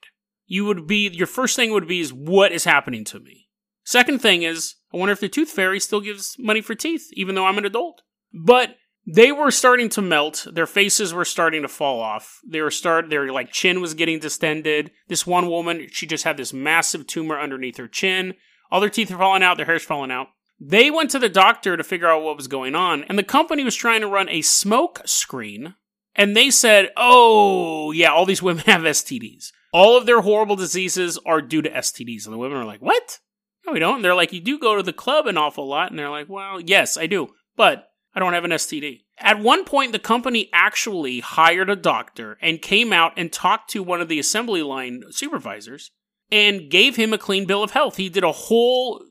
You 0.46 0.64
would 0.66 0.86
be 0.86 1.08
your 1.08 1.26
first 1.26 1.56
thing 1.56 1.72
would 1.72 1.88
be 1.88 2.00
is 2.00 2.12
what 2.12 2.52
is 2.52 2.64
happening 2.64 3.04
to 3.06 3.20
me. 3.20 3.48
Second 3.84 4.20
thing 4.20 4.42
is 4.42 4.76
I 4.92 4.96
wonder 4.96 5.12
if 5.12 5.20
the 5.20 5.28
tooth 5.28 5.50
fairy 5.50 5.80
still 5.80 6.00
gives 6.00 6.36
money 6.38 6.60
for 6.60 6.74
teeth 6.74 7.08
even 7.12 7.34
though 7.34 7.46
I'm 7.46 7.58
an 7.58 7.64
adult. 7.64 8.02
But 8.32 8.76
they 9.06 9.30
were 9.30 9.52
starting 9.52 9.88
to 9.90 10.02
melt. 10.02 10.46
Their 10.52 10.66
faces 10.66 11.14
were 11.14 11.24
starting 11.24 11.62
to 11.62 11.68
fall 11.68 12.00
off. 12.00 12.40
They 12.44 12.60
were 12.60 12.72
start. 12.72 13.08
Their 13.08 13.30
like 13.32 13.52
chin 13.52 13.80
was 13.80 13.94
getting 13.94 14.18
distended. 14.18 14.90
This 15.06 15.26
one 15.26 15.48
woman, 15.48 15.86
she 15.92 16.06
just 16.06 16.24
had 16.24 16.36
this 16.36 16.52
massive 16.52 17.06
tumor 17.06 17.38
underneath 17.38 17.76
her 17.76 17.86
chin. 17.86 18.34
All 18.70 18.80
their 18.80 18.90
teeth 18.90 19.12
are 19.12 19.18
falling 19.18 19.44
out. 19.44 19.58
Their 19.58 19.66
hair's 19.66 19.84
falling 19.84 20.10
out. 20.10 20.28
They 20.58 20.90
went 20.90 21.10
to 21.10 21.18
the 21.18 21.28
doctor 21.28 21.76
to 21.76 21.84
figure 21.84 22.08
out 22.08 22.22
what 22.22 22.36
was 22.36 22.48
going 22.48 22.74
on, 22.74 23.04
and 23.04 23.18
the 23.18 23.22
company 23.22 23.62
was 23.62 23.76
trying 23.76 24.00
to 24.00 24.08
run 24.08 24.28
a 24.28 24.42
smoke 24.42 25.02
screen. 25.04 25.74
And 26.14 26.34
they 26.34 26.50
said, 26.50 26.90
"Oh, 26.96 27.92
yeah, 27.92 28.10
all 28.10 28.24
these 28.24 28.42
women 28.42 28.64
have 28.66 28.82
STDs. 28.82 29.52
All 29.76 29.96
of 29.96 30.06
their 30.06 30.22
horrible 30.22 30.56
diseases 30.56 31.18
are 31.26 31.42
due 31.42 31.62
to 31.62 31.70
STDs." 31.70 32.24
And 32.24 32.32
the 32.32 32.38
women 32.38 32.58
are 32.58 32.64
like, 32.64 32.80
"What? 32.80 33.20
No, 33.66 33.72
we 33.72 33.78
don't." 33.78 33.96
And 33.96 34.04
they're 34.04 34.14
like, 34.14 34.32
"You 34.32 34.40
do 34.40 34.58
go 34.58 34.76
to 34.76 34.82
the 34.82 34.92
club 34.92 35.26
an 35.26 35.36
awful 35.36 35.66
lot." 35.66 35.90
And 35.90 35.98
they're 35.98 36.10
like, 36.10 36.28
"Well, 36.28 36.60
yes, 36.60 36.96
I 36.96 37.06
do, 37.06 37.34
but." 37.56 37.90
I 38.16 38.18
don't 38.18 38.32
have 38.32 38.46
an 38.46 38.52
STD. 38.52 39.04
At 39.18 39.40
one 39.40 39.66
point, 39.66 39.92
the 39.92 39.98
company 39.98 40.48
actually 40.50 41.20
hired 41.20 41.68
a 41.68 41.76
doctor 41.76 42.38
and 42.40 42.62
came 42.62 42.90
out 42.90 43.12
and 43.14 43.30
talked 43.30 43.68
to 43.70 43.82
one 43.82 44.00
of 44.00 44.08
the 44.08 44.18
assembly 44.18 44.62
line 44.62 45.02
supervisors 45.10 45.90
and 46.32 46.70
gave 46.70 46.96
him 46.96 47.12
a 47.12 47.18
clean 47.18 47.44
bill 47.44 47.62
of 47.62 47.72
health. 47.72 47.98
He 47.98 48.08
did 48.08 48.24
a 48.24 48.32
whole 48.32 49.04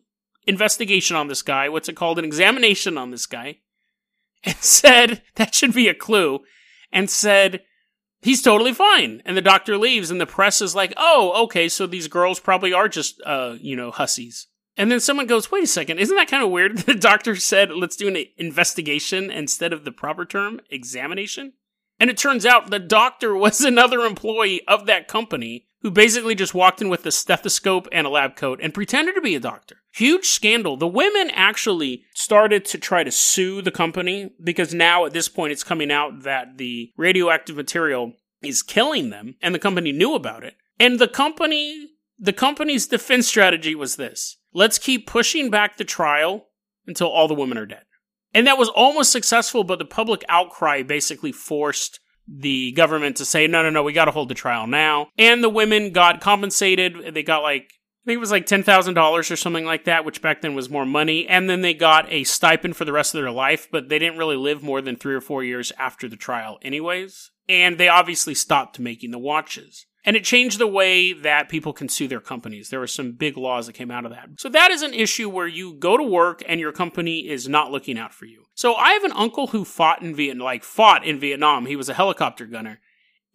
investigation 0.47 1.15
on 1.15 1.27
this 1.27 1.43
guy. 1.43 1.69
What's 1.69 1.87
it 1.87 1.95
called? 1.95 2.17
An 2.17 2.25
examination 2.25 2.97
on 2.97 3.11
this 3.11 3.27
guy. 3.27 3.59
And 4.43 4.55
said, 4.59 5.21
that 5.35 5.53
should 5.53 5.75
be 5.75 5.87
a 5.87 5.93
clue. 5.93 6.39
And 6.91 7.07
said, 7.07 7.61
he's 8.25 8.41
totally 8.41 8.73
fine. 8.73 9.21
And 9.23 9.37
the 9.37 9.41
doctor 9.41 9.77
leaves 9.77 10.09
and 10.09 10.19
the 10.19 10.25
press 10.25 10.59
is 10.59 10.75
like, 10.75 10.93
oh, 10.97 11.43
okay, 11.43 11.69
so 11.69 11.85
these 11.85 12.07
girls 12.07 12.39
probably 12.39 12.73
are 12.73 12.89
just, 12.89 13.21
uh, 13.25 13.55
you 13.61 13.75
know, 13.75 13.91
hussies. 13.91 14.47
And 14.75 14.91
then 14.91 14.99
someone 14.99 15.27
goes, 15.27 15.51
wait 15.51 15.63
a 15.63 15.67
second, 15.67 15.99
isn't 15.99 16.15
that 16.17 16.27
kind 16.27 16.43
of 16.43 16.49
weird? 16.49 16.77
The 16.85 16.95
doctor 16.95 17.35
said, 17.35 17.71
let's 17.71 17.95
do 17.95 18.07
an 18.07 18.25
investigation 18.37 19.31
instead 19.31 19.71
of 19.71 19.85
the 19.85 19.91
proper 19.91 20.25
term, 20.25 20.59
examination. 20.69 21.53
And 21.99 22.09
it 22.09 22.17
turns 22.17 22.45
out 22.45 22.69
the 22.69 22.79
doctor 22.79 23.35
was 23.37 23.61
another 23.61 24.01
employee 24.01 24.61
of 24.67 24.85
that 24.85 25.07
company 25.07 25.67
who 25.81 25.91
basically 25.91 26.33
just 26.33 26.55
walked 26.55 26.81
in 26.81 26.89
with 26.89 27.05
a 27.05 27.11
stethoscope 27.11 27.87
and 27.91 28.07
a 28.07 28.09
lab 28.09 28.35
coat 28.35 28.59
and 28.59 28.73
pretended 28.73 29.13
to 29.13 29.21
be 29.21 29.35
a 29.35 29.39
doctor. 29.39 29.77
Huge 29.93 30.25
scandal. 30.25 30.77
The 30.77 30.87
women 30.87 31.29
actually 31.29 32.05
started 32.15 32.65
to 32.65 32.79
try 32.79 33.03
to 33.03 33.11
sue 33.11 33.61
the 33.61 33.69
company 33.69 34.31
because 34.43 34.73
now 34.73 35.05
at 35.05 35.13
this 35.13 35.29
point 35.29 35.51
it's 35.51 35.63
coming 35.63 35.91
out 35.91 36.23
that 36.23 36.57
the 36.57 36.91
radioactive 36.97 37.55
material 37.55 38.13
is 38.41 38.63
killing 38.63 39.11
them 39.11 39.35
and 39.43 39.53
the 39.53 39.59
company 39.59 39.91
knew 39.91 40.15
about 40.15 40.43
it. 40.43 40.55
And 40.79 40.97
the 40.97 41.07
company, 41.07 41.91
the 42.17 42.33
company's 42.33 42.87
defense 42.87 43.27
strategy 43.27 43.75
was 43.75 43.95
this 43.95 44.37
let's 44.53 44.79
keep 44.79 45.05
pushing 45.05 45.51
back 45.51 45.77
the 45.77 45.83
trial 45.83 46.47
until 46.87 47.09
all 47.09 47.27
the 47.27 47.35
women 47.35 47.59
are 47.59 47.65
dead. 47.67 47.83
And 48.35 48.45
that 48.47 48.57
was 48.57 48.69
almost 48.69 49.13
successful, 49.13 49.63
but 49.63 49.79
the 49.79 49.85
public 49.85 50.25
outcry 50.27 50.83
basically 50.83 51.31
forced 51.31 52.01
the 52.27 52.73
government 52.73 53.15
to 53.17 53.25
say, 53.25 53.47
no, 53.47 53.63
no, 53.63 53.69
no, 53.69 53.81
we 53.81 53.93
got 53.93 54.05
to 54.05 54.11
hold 54.11 54.29
the 54.29 54.35
trial 54.35 54.67
now. 54.67 55.07
And 55.17 55.41
the 55.41 55.49
women 55.49 55.91
got 55.91 56.19
compensated. 56.19 57.13
They 57.13 57.23
got 57.23 57.43
like, 57.43 57.63
I 57.63 58.05
think 58.05 58.17
it 58.17 58.19
was 58.19 58.31
like 58.31 58.45
$10,000 58.45 59.31
or 59.31 59.35
something 59.35 59.65
like 59.65 59.85
that, 59.85 60.03
which 60.03 60.21
back 60.21 60.41
then 60.41 60.53
was 60.53 60.69
more 60.69 60.85
money. 60.85 61.25
And 61.27 61.49
then 61.49 61.61
they 61.61 61.73
got 61.73 62.11
a 62.11 62.25
stipend 62.25 62.75
for 62.75 62.83
the 62.83 62.91
rest 62.91 63.15
of 63.15 63.21
their 63.21 63.31
life, 63.31 63.69
but 63.71 63.87
they 63.87 63.99
didn't 63.99 64.19
really 64.19 64.35
live 64.35 64.61
more 64.61 64.81
than 64.81 64.97
three 64.97 65.15
or 65.15 65.21
four 65.21 65.43
years 65.43 65.71
after 65.79 66.09
the 66.09 66.17
trial, 66.17 66.59
anyways. 66.61 67.31
And 67.47 67.77
they 67.77 67.87
obviously 67.87 68.35
stopped 68.35 68.79
making 68.79 69.11
the 69.11 69.17
watches. 69.17 69.85
And 70.05 70.15
it 70.15 70.23
changed 70.23 70.59
the 70.59 70.67
way 70.67 71.13
that 71.13 71.49
people 71.49 71.73
can 71.73 71.89
sue 71.89 72.07
their 72.07 72.19
companies. 72.19 72.69
There 72.69 72.79
were 72.79 72.87
some 72.87 73.13
big 73.13 73.37
laws 73.37 73.65
that 73.65 73.73
came 73.73 73.89
out 73.89 74.05
of 74.05 74.11
that. 74.11 74.29
So 74.37 74.49
that 74.49 74.69
is 74.69 74.83
an 74.83 74.93
issue 74.93 75.29
where 75.29 75.47
you 75.47 75.73
go 75.73 75.97
to 75.97 76.03
work 76.03 76.43
and 76.47 76.59
your 76.59 76.71
company 76.71 77.27
is 77.27 77.49
not 77.49 77.71
looking 77.71 77.97
out 77.97 78.13
for 78.13 78.25
you. 78.25 78.45
So 78.53 78.75
I 78.75 78.91
have 78.91 79.03
an 79.03 79.11
uncle 79.13 79.47
who 79.47 79.65
fought 79.65 80.03
in 80.03 80.15
Vietnam, 80.15 80.45
like 80.45 80.63
fought 80.63 81.03
in 81.03 81.19
Vietnam. 81.19 81.65
He 81.65 81.75
was 81.75 81.89
a 81.89 81.95
helicopter 81.95 82.45
gunner. 82.45 82.79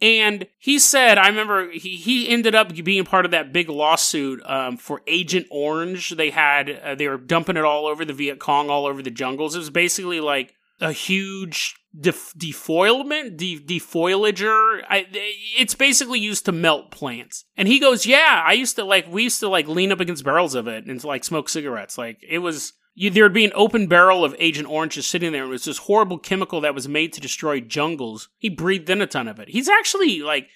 And 0.03 0.47
he 0.59 0.79
said, 0.79 1.19
I 1.19 1.29
remember 1.29 1.71
he, 1.73 1.97
he 1.97 2.29
ended 2.29 2.55
up 2.55 2.73
being 2.73 3.05
part 3.05 3.27
of 3.27 3.33
that 3.33 3.53
big 3.53 3.69
lawsuit 3.69 4.41
um, 4.47 4.79
for 4.79 5.03
Agent 5.07 5.47
Orange. 5.51 6.11
They 6.11 6.31
had, 6.31 6.71
uh, 6.71 6.95
they 6.95 7.07
were 7.07 7.19
dumping 7.19 7.59
it 7.59 7.65
all 7.65 7.87
over 7.87 8.05
the 8.05 8.15
Viet 8.15 8.39
Cong, 8.39 8.71
all 8.71 8.87
over 8.87 9.03
the 9.03 9.11
jungles. 9.11 9.55
It 9.55 9.59
was 9.59 9.71
basically 9.71 10.21
like 10.21 10.55
a 10.81 10.93
huge 10.93 11.75
def- 11.99 12.35
defoilement, 12.37 13.37
de-. 13.37 13.61
I, 14.89 15.07
it's 15.59 15.75
basically 15.75 16.21
used 16.21 16.45
to 16.47 16.53
melt 16.53 16.91
plants. 16.91 17.45
And 17.57 17.69
he 17.69 17.81
goes, 17.81 18.07
yeah, 18.07 18.43
I 18.47 18.53
used 18.53 18.77
to 18.77 18.85
like, 18.85 19.11
we 19.11 19.25
used 19.25 19.41
to 19.41 19.49
like 19.49 19.69
lean 19.69 19.93
up 19.93 20.01
against 20.01 20.25
barrels 20.25 20.55
of 20.55 20.67
it 20.69 20.87
and 20.87 21.03
like 21.05 21.25
smoke 21.25 21.49
cigarettes. 21.49 21.99
Like 21.99 22.19
it 22.29 22.39
was, 22.39 22.75
you, 22.95 23.11
there'd 23.11 23.33
be 23.33 23.45
an 23.45 23.53
open 23.55 23.87
barrel 23.87 24.25
of 24.25 24.35
Agent 24.39 24.69
Orange 24.69 24.95
just 24.95 25.11
sitting 25.11 25.33
there. 25.33 25.45
It 25.45 25.49
was 25.49 25.65
this 25.65 25.79
horrible 25.79 26.19
chemical 26.19 26.61
that 26.61 26.75
was 26.75 26.89
made 26.89 27.13
to 27.15 27.21
destroy 27.21 27.61
jungles. 27.61 28.29
He 28.39 28.49
breathed 28.49 28.91
in 28.91 29.01
a 29.01 29.07
ton 29.07 29.29
of 29.29 29.39
it. 29.39 29.49
He's 29.49 29.69
actually 29.69 30.21
like 30.21 30.49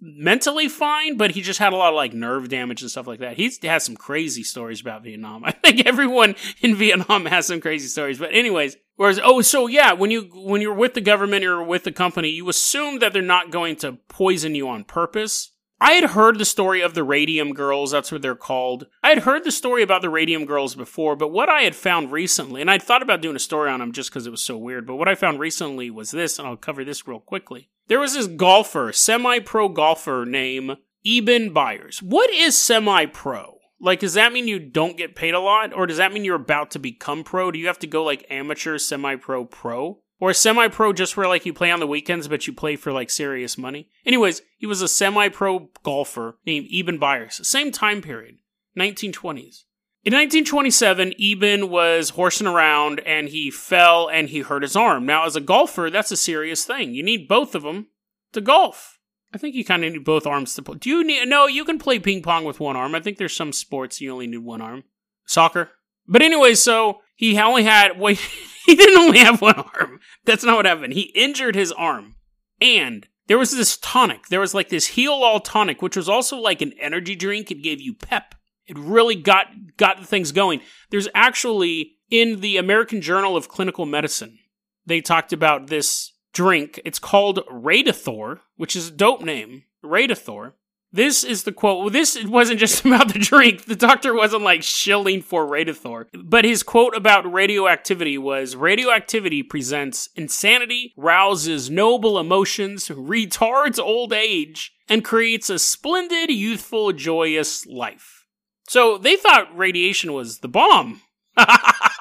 mentally 0.00 0.68
fine, 0.68 1.16
but 1.16 1.32
he 1.32 1.40
just 1.40 1.58
had 1.58 1.72
a 1.72 1.76
lot 1.76 1.90
of 1.90 1.94
like 1.94 2.12
nerve 2.12 2.48
damage 2.48 2.82
and 2.82 2.90
stuff 2.90 3.06
like 3.06 3.20
that. 3.20 3.36
He 3.36 3.50
has 3.62 3.84
some 3.84 3.96
crazy 3.96 4.42
stories 4.42 4.80
about 4.80 5.02
Vietnam. 5.02 5.44
I 5.44 5.52
think 5.52 5.86
everyone 5.86 6.34
in 6.60 6.74
Vietnam 6.74 7.26
has 7.26 7.46
some 7.46 7.60
crazy 7.60 7.88
stories. 7.88 8.18
But 8.18 8.34
anyways, 8.34 8.76
whereas 8.96 9.20
oh, 9.22 9.40
so 9.42 9.66
yeah, 9.66 9.92
when 9.92 10.10
you 10.10 10.30
when 10.34 10.60
you're 10.60 10.74
with 10.74 10.94
the 10.94 11.00
government 11.00 11.44
or 11.44 11.62
with 11.62 11.84
the 11.84 11.92
company, 11.92 12.30
you 12.30 12.48
assume 12.48 12.98
that 12.98 13.12
they're 13.12 13.22
not 13.22 13.50
going 13.50 13.76
to 13.76 13.98
poison 14.08 14.54
you 14.54 14.68
on 14.68 14.84
purpose. 14.84 15.52
I 15.80 15.92
had 15.92 16.10
heard 16.10 16.38
the 16.38 16.44
story 16.44 16.80
of 16.80 16.94
the 16.94 17.04
Radium 17.04 17.52
Girls, 17.52 17.90
that's 17.90 18.10
what 18.10 18.22
they're 18.22 18.36
called. 18.36 18.86
I 19.02 19.10
had 19.10 19.18
heard 19.18 19.44
the 19.44 19.50
story 19.50 19.82
about 19.82 20.02
the 20.02 20.08
Radium 20.08 20.46
Girls 20.46 20.74
before, 20.74 21.16
but 21.16 21.32
what 21.32 21.48
I 21.48 21.62
had 21.62 21.74
found 21.74 22.12
recently, 22.12 22.60
and 22.60 22.70
I'd 22.70 22.82
thought 22.82 23.02
about 23.02 23.20
doing 23.20 23.36
a 23.36 23.40
story 23.40 23.70
on 23.70 23.80
them 23.80 23.92
just 23.92 24.08
because 24.08 24.26
it 24.26 24.30
was 24.30 24.42
so 24.42 24.56
weird, 24.56 24.86
but 24.86 24.96
what 24.96 25.08
I 25.08 25.14
found 25.14 25.40
recently 25.40 25.90
was 25.90 26.10
this, 26.10 26.38
and 26.38 26.48
I'll 26.48 26.56
cover 26.56 26.84
this 26.84 27.06
real 27.06 27.20
quickly. 27.20 27.68
There 27.88 28.00
was 28.00 28.14
this 28.14 28.28
golfer, 28.28 28.92
semi 28.92 29.40
pro 29.40 29.68
golfer 29.68 30.24
named 30.26 30.78
Eben 31.04 31.52
Byers. 31.52 32.00
What 32.02 32.30
is 32.30 32.56
semi 32.56 33.06
pro? 33.06 33.53
Like, 33.84 34.00
does 34.00 34.14
that 34.14 34.32
mean 34.32 34.48
you 34.48 34.58
don't 34.58 34.96
get 34.96 35.14
paid 35.14 35.34
a 35.34 35.40
lot? 35.40 35.74
Or 35.74 35.86
does 35.86 35.98
that 35.98 36.10
mean 36.10 36.24
you're 36.24 36.36
about 36.36 36.70
to 36.70 36.78
become 36.78 37.22
pro? 37.22 37.50
Do 37.50 37.58
you 37.58 37.66
have 37.66 37.78
to 37.80 37.86
go 37.86 38.02
like 38.02 38.26
amateur, 38.30 38.78
semi 38.78 39.16
pro? 39.16 40.00
Or 40.18 40.32
semi 40.32 40.68
pro 40.68 40.94
just 40.94 41.18
where 41.18 41.28
like 41.28 41.44
you 41.44 41.52
play 41.52 41.70
on 41.70 41.80
the 41.80 41.86
weekends, 41.86 42.26
but 42.26 42.46
you 42.46 42.54
play 42.54 42.76
for 42.76 42.92
like 42.92 43.10
serious 43.10 43.58
money? 43.58 43.90
Anyways, 44.06 44.40
he 44.56 44.64
was 44.64 44.80
a 44.80 44.88
semi 44.88 45.28
pro 45.28 45.68
golfer 45.82 46.38
named 46.46 46.66
Eben 46.72 46.96
Byers. 46.96 47.46
Same 47.46 47.70
time 47.70 48.00
period, 48.00 48.38
1920s. 48.78 49.64
In 50.02 50.12
1927, 50.12 51.12
Eben 51.18 51.68
was 51.68 52.10
horsing 52.10 52.46
around 52.46 53.00
and 53.00 53.28
he 53.28 53.50
fell 53.50 54.08
and 54.08 54.30
he 54.30 54.40
hurt 54.40 54.62
his 54.62 54.76
arm. 54.76 55.04
Now, 55.04 55.26
as 55.26 55.36
a 55.36 55.42
golfer, 55.42 55.90
that's 55.90 56.10
a 56.10 56.16
serious 56.16 56.64
thing. 56.64 56.94
You 56.94 57.02
need 57.02 57.28
both 57.28 57.54
of 57.54 57.62
them 57.62 57.88
to 58.32 58.40
golf. 58.40 58.93
I 59.34 59.38
think 59.38 59.56
you 59.56 59.64
kind 59.64 59.84
of 59.84 59.92
need 59.92 60.04
both 60.04 60.26
arms 60.26 60.54
to 60.54 60.62
play. 60.62 60.78
Do 60.78 60.88
you 60.88 61.04
need? 61.04 61.28
No, 61.28 61.46
you 61.46 61.64
can 61.64 61.78
play 61.78 61.98
ping 61.98 62.22
pong 62.22 62.44
with 62.44 62.60
one 62.60 62.76
arm. 62.76 62.94
I 62.94 63.00
think 63.00 63.18
there's 63.18 63.34
some 63.34 63.52
sports 63.52 64.00
you 64.00 64.12
only 64.12 64.28
need 64.28 64.38
one 64.38 64.60
arm. 64.60 64.84
Soccer. 65.26 65.72
But 66.06 66.22
anyway, 66.22 66.54
so 66.54 67.00
he 67.16 67.38
only 67.38 67.64
had. 67.64 67.98
Wait, 67.98 68.20
he 68.64 68.76
didn't 68.76 68.98
only 68.98 69.18
have 69.18 69.40
one 69.40 69.56
arm. 69.56 69.98
That's 70.24 70.44
not 70.44 70.56
what 70.56 70.66
happened. 70.66 70.92
He 70.92 71.12
injured 71.16 71.56
his 71.56 71.72
arm, 71.72 72.14
and 72.60 73.08
there 73.26 73.38
was 73.38 73.50
this 73.50 73.76
tonic. 73.78 74.28
There 74.28 74.40
was 74.40 74.54
like 74.54 74.68
this 74.68 74.88
heal 74.88 75.12
all 75.12 75.40
tonic, 75.40 75.82
which 75.82 75.96
was 75.96 76.08
also 76.08 76.38
like 76.38 76.62
an 76.62 76.72
energy 76.80 77.16
drink. 77.16 77.50
It 77.50 77.62
gave 77.62 77.80
you 77.80 77.92
pep. 77.92 78.36
It 78.66 78.78
really 78.78 79.16
got 79.16 79.48
got 79.76 80.06
things 80.06 80.30
going. 80.30 80.60
There's 80.90 81.08
actually 81.12 81.96
in 82.10 82.40
the 82.40 82.56
American 82.56 83.00
Journal 83.00 83.36
of 83.36 83.48
Clinical 83.48 83.86
Medicine, 83.86 84.38
they 84.86 85.00
talked 85.00 85.32
about 85.32 85.66
this 85.66 86.12
drink. 86.34 86.80
It's 86.84 86.98
called 86.98 87.46
Radithor, 87.50 88.40
which 88.56 88.76
is 88.76 88.88
a 88.88 88.92
dope 88.92 89.22
name. 89.22 89.64
Radithor. 89.82 90.52
This 90.92 91.24
is 91.24 91.42
the 91.42 91.50
quote. 91.50 91.80
Well, 91.80 91.90
this 91.90 92.22
wasn't 92.24 92.60
just 92.60 92.84
about 92.84 93.12
the 93.12 93.18
drink. 93.18 93.64
The 93.64 93.74
doctor 93.74 94.14
wasn't 94.14 94.42
like 94.42 94.62
shilling 94.62 95.22
for 95.22 95.44
Radithor. 95.46 96.06
But 96.12 96.44
his 96.44 96.62
quote 96.62 96.96
about 96.96 97.30
radioactivity 97.30 98.16
was 98.16 98.54
Radioactivity 98.54 99.42
presents 99.42 100.08
insanity, 100.14 100.92
rouses 100.96 101.68
noble 101.68 102.18
emotions, 102.18 102.88
retards 102.88 103.80
old 103.80 104.12
age, 104.12 104.72
and 104.88 105.04
creates 105.04 105.50
a 105.50 105.58
splendid, 105.58 106.30
youthful, 106.30 106.92
joyous 106.92 107.66
life. 107.66 108.24
So 108.68 108.96
they 108.96 109.16
thought 109.16 109.56
radiation 109.56 110.12
was 110.12 110.38
the 110.38 110.48
bomb. 110.48 111.02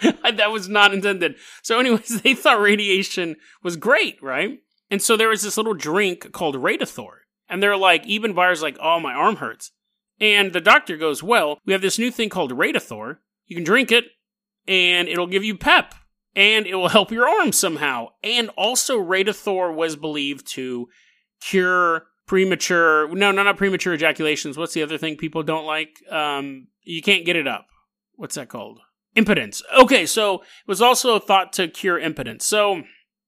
that 0.36 0.52
was 0.52 0.68
not 0.68 0.92
intended. 0.92 1.36
So, 1.62 1.78
anyways, 1.78 2.22
they 2.22 2.34
thought 2.34 2.60
radiation 2.60 3.36
was 3.62 3.76
great, 3.76 4.22
right? 4.22 4.60
And 4.90 5.02
so 5.02 5.16
there 5.16 5.28
was 5.28 5.42
this 5.42 5.56
little 5.56 5.74
drink 5.74 6.32
called 6.32 6.56
Radithor. 6.56 7.18
And 7.48 7.62
they're 7.62 7.76
like, 7.76 8.08
Eben 8.08 8.34
Byers 8.34 8.62
like, 8.62 8.76
oh, 8.80 9.00
my 9.00 9.12
arm 9.12 9.36
hurts. 9.36 9.72
And 10.20 10.52
the 10.52 10.60
doctor 10.60 10.96
goes, 10.96 11.22
well, 11.22 11.58
we 11.64 11.72
have 11.72 11.82
this 11.82 11.98
new 11.98 12.10
thing 12.10 12.28
called 12.28 12.52
Radithor. 12.52 13.18
You 13.46 13.56
can 13.56 13.64
drink 13.64 13.92
it, 13.92 14.06
and 14.66 15.08
it'll 15.08 15.26
give 15.26 15.44
you 15.44 15.56
pep, 15.56 15.94
and 16.34 16.66
it 16.66 16.74
will 16.74 16.88
help 16.88 17.12
your 17.12 17.28
arm 17.28 17.52
somehow. 17.52 18.08
And 18.24 18.50
also, 18.56 18.98
Radithor 18.98 19.74
was 19.74 19.94
believed 19.94 20.46
to 20.52 20.88
cure 21.40 22.06
premature 22.26 23.08
no 23.14 23.30
no 23.30 23.42
not 23.42 23.56
premature 23.56 23.94
ejaculations 23.94 24.56
what's 24.56 24.74
the 24.74 24.82
other 24.82 24.98
thing 24.98 25.16
people 25.16 25.42
don't 25.42 25.64
like 25.64 26.02
um 26.10 26.66
you 26.82 27.00
can't 27.00 27.24
get 27.24 27.36
it 27.36 27.46
up 27.46 27.66
what's 28.16 28.34
that 28.34 28.48
called 28.48 28.80
impotence 29.16 29.62
okay 29.78 30.06
so 30.06 30.36
it 30.36 30.68
was 30.68 30.82
also 30.82 31.18
thought 31.18 31.52
to 31.52 31.68
cure 31.68 31.98
impotence 31.98 32.46
so 32.46 32.82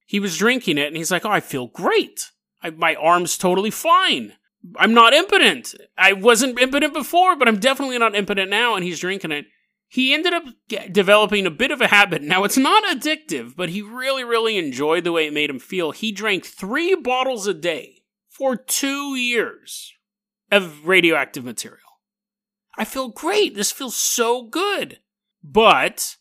he 0.07 0.21
was 0.21 0.39
drinking 0.39 0.79
it 0.79 0.87
and 0.87 0.97
he's 0.97 1.11
like 1.11 1.25
oh 1.25 1.31
i 1.31 1.41
feel 1.41 1.67
great 1.67 2.31
I, 2.63 2.71
my 2.71 2.95
arm's 2.95 3.37
totally 3.39 3.71
fine 3.71 4.35
i'm 4.77 4.95
not 4.95 5.15
impotent 5.15 5.75
i 5.97 6.13
wasn't 6.13 6.61
impotent 6.61 6.93
before 6.93 7.37
but 7.37 7.49
i'm 7.49 7.59
definitely 7.59 7.99
not 7.99 8.15
impotent 8.15 8.51
now 8.51 8.75
and 8.75 8.85
he's 8.85 9.01
drinking 9.01 9.33
it 9.33 9.47
he 9.89 10.13
ended 10.13 10.35
up 10.35 10.45
developing 10.93 11.47
a 11.47 11.51
bit 11.51 11.71
of 11.71 11.81
a 11.81 11.89
habit. 11.89 12.21
Now, 12.23 12.45
it's 12.45 12.59
not 12.59 12.85
addictive, 12.85 13.57
but 13.57 13.71
he 13.71 13.81
really, 13.81 14.23
really 14.23 14.59
enjoyed 14.59 15.03
the 15.03 15.13
way 15.13 15.27
it 15.27 15.33
made 15.33 15.49
him 15.49 15.59
feel. 15.59 15.93
He 15.93 16.13
drank 16.13 16.45
three 16.45 16.95
bottles 16.95 17.47
a 17.47 17.55
day 17.55 18.03
for 18.29 18.55
two 18.55 19.17
years 19.17 19.95
of 20.53 20.87
radioactive 20.87 21.45
material. 21.45 21.81
I 22.77 22.85
feel 22.85 23.09
great. 23.09 23.55
This 23.55 23.73
feels 23.73 23.97
so 23.97 24.43
good. 24.43 25.01
But 25.43 26.17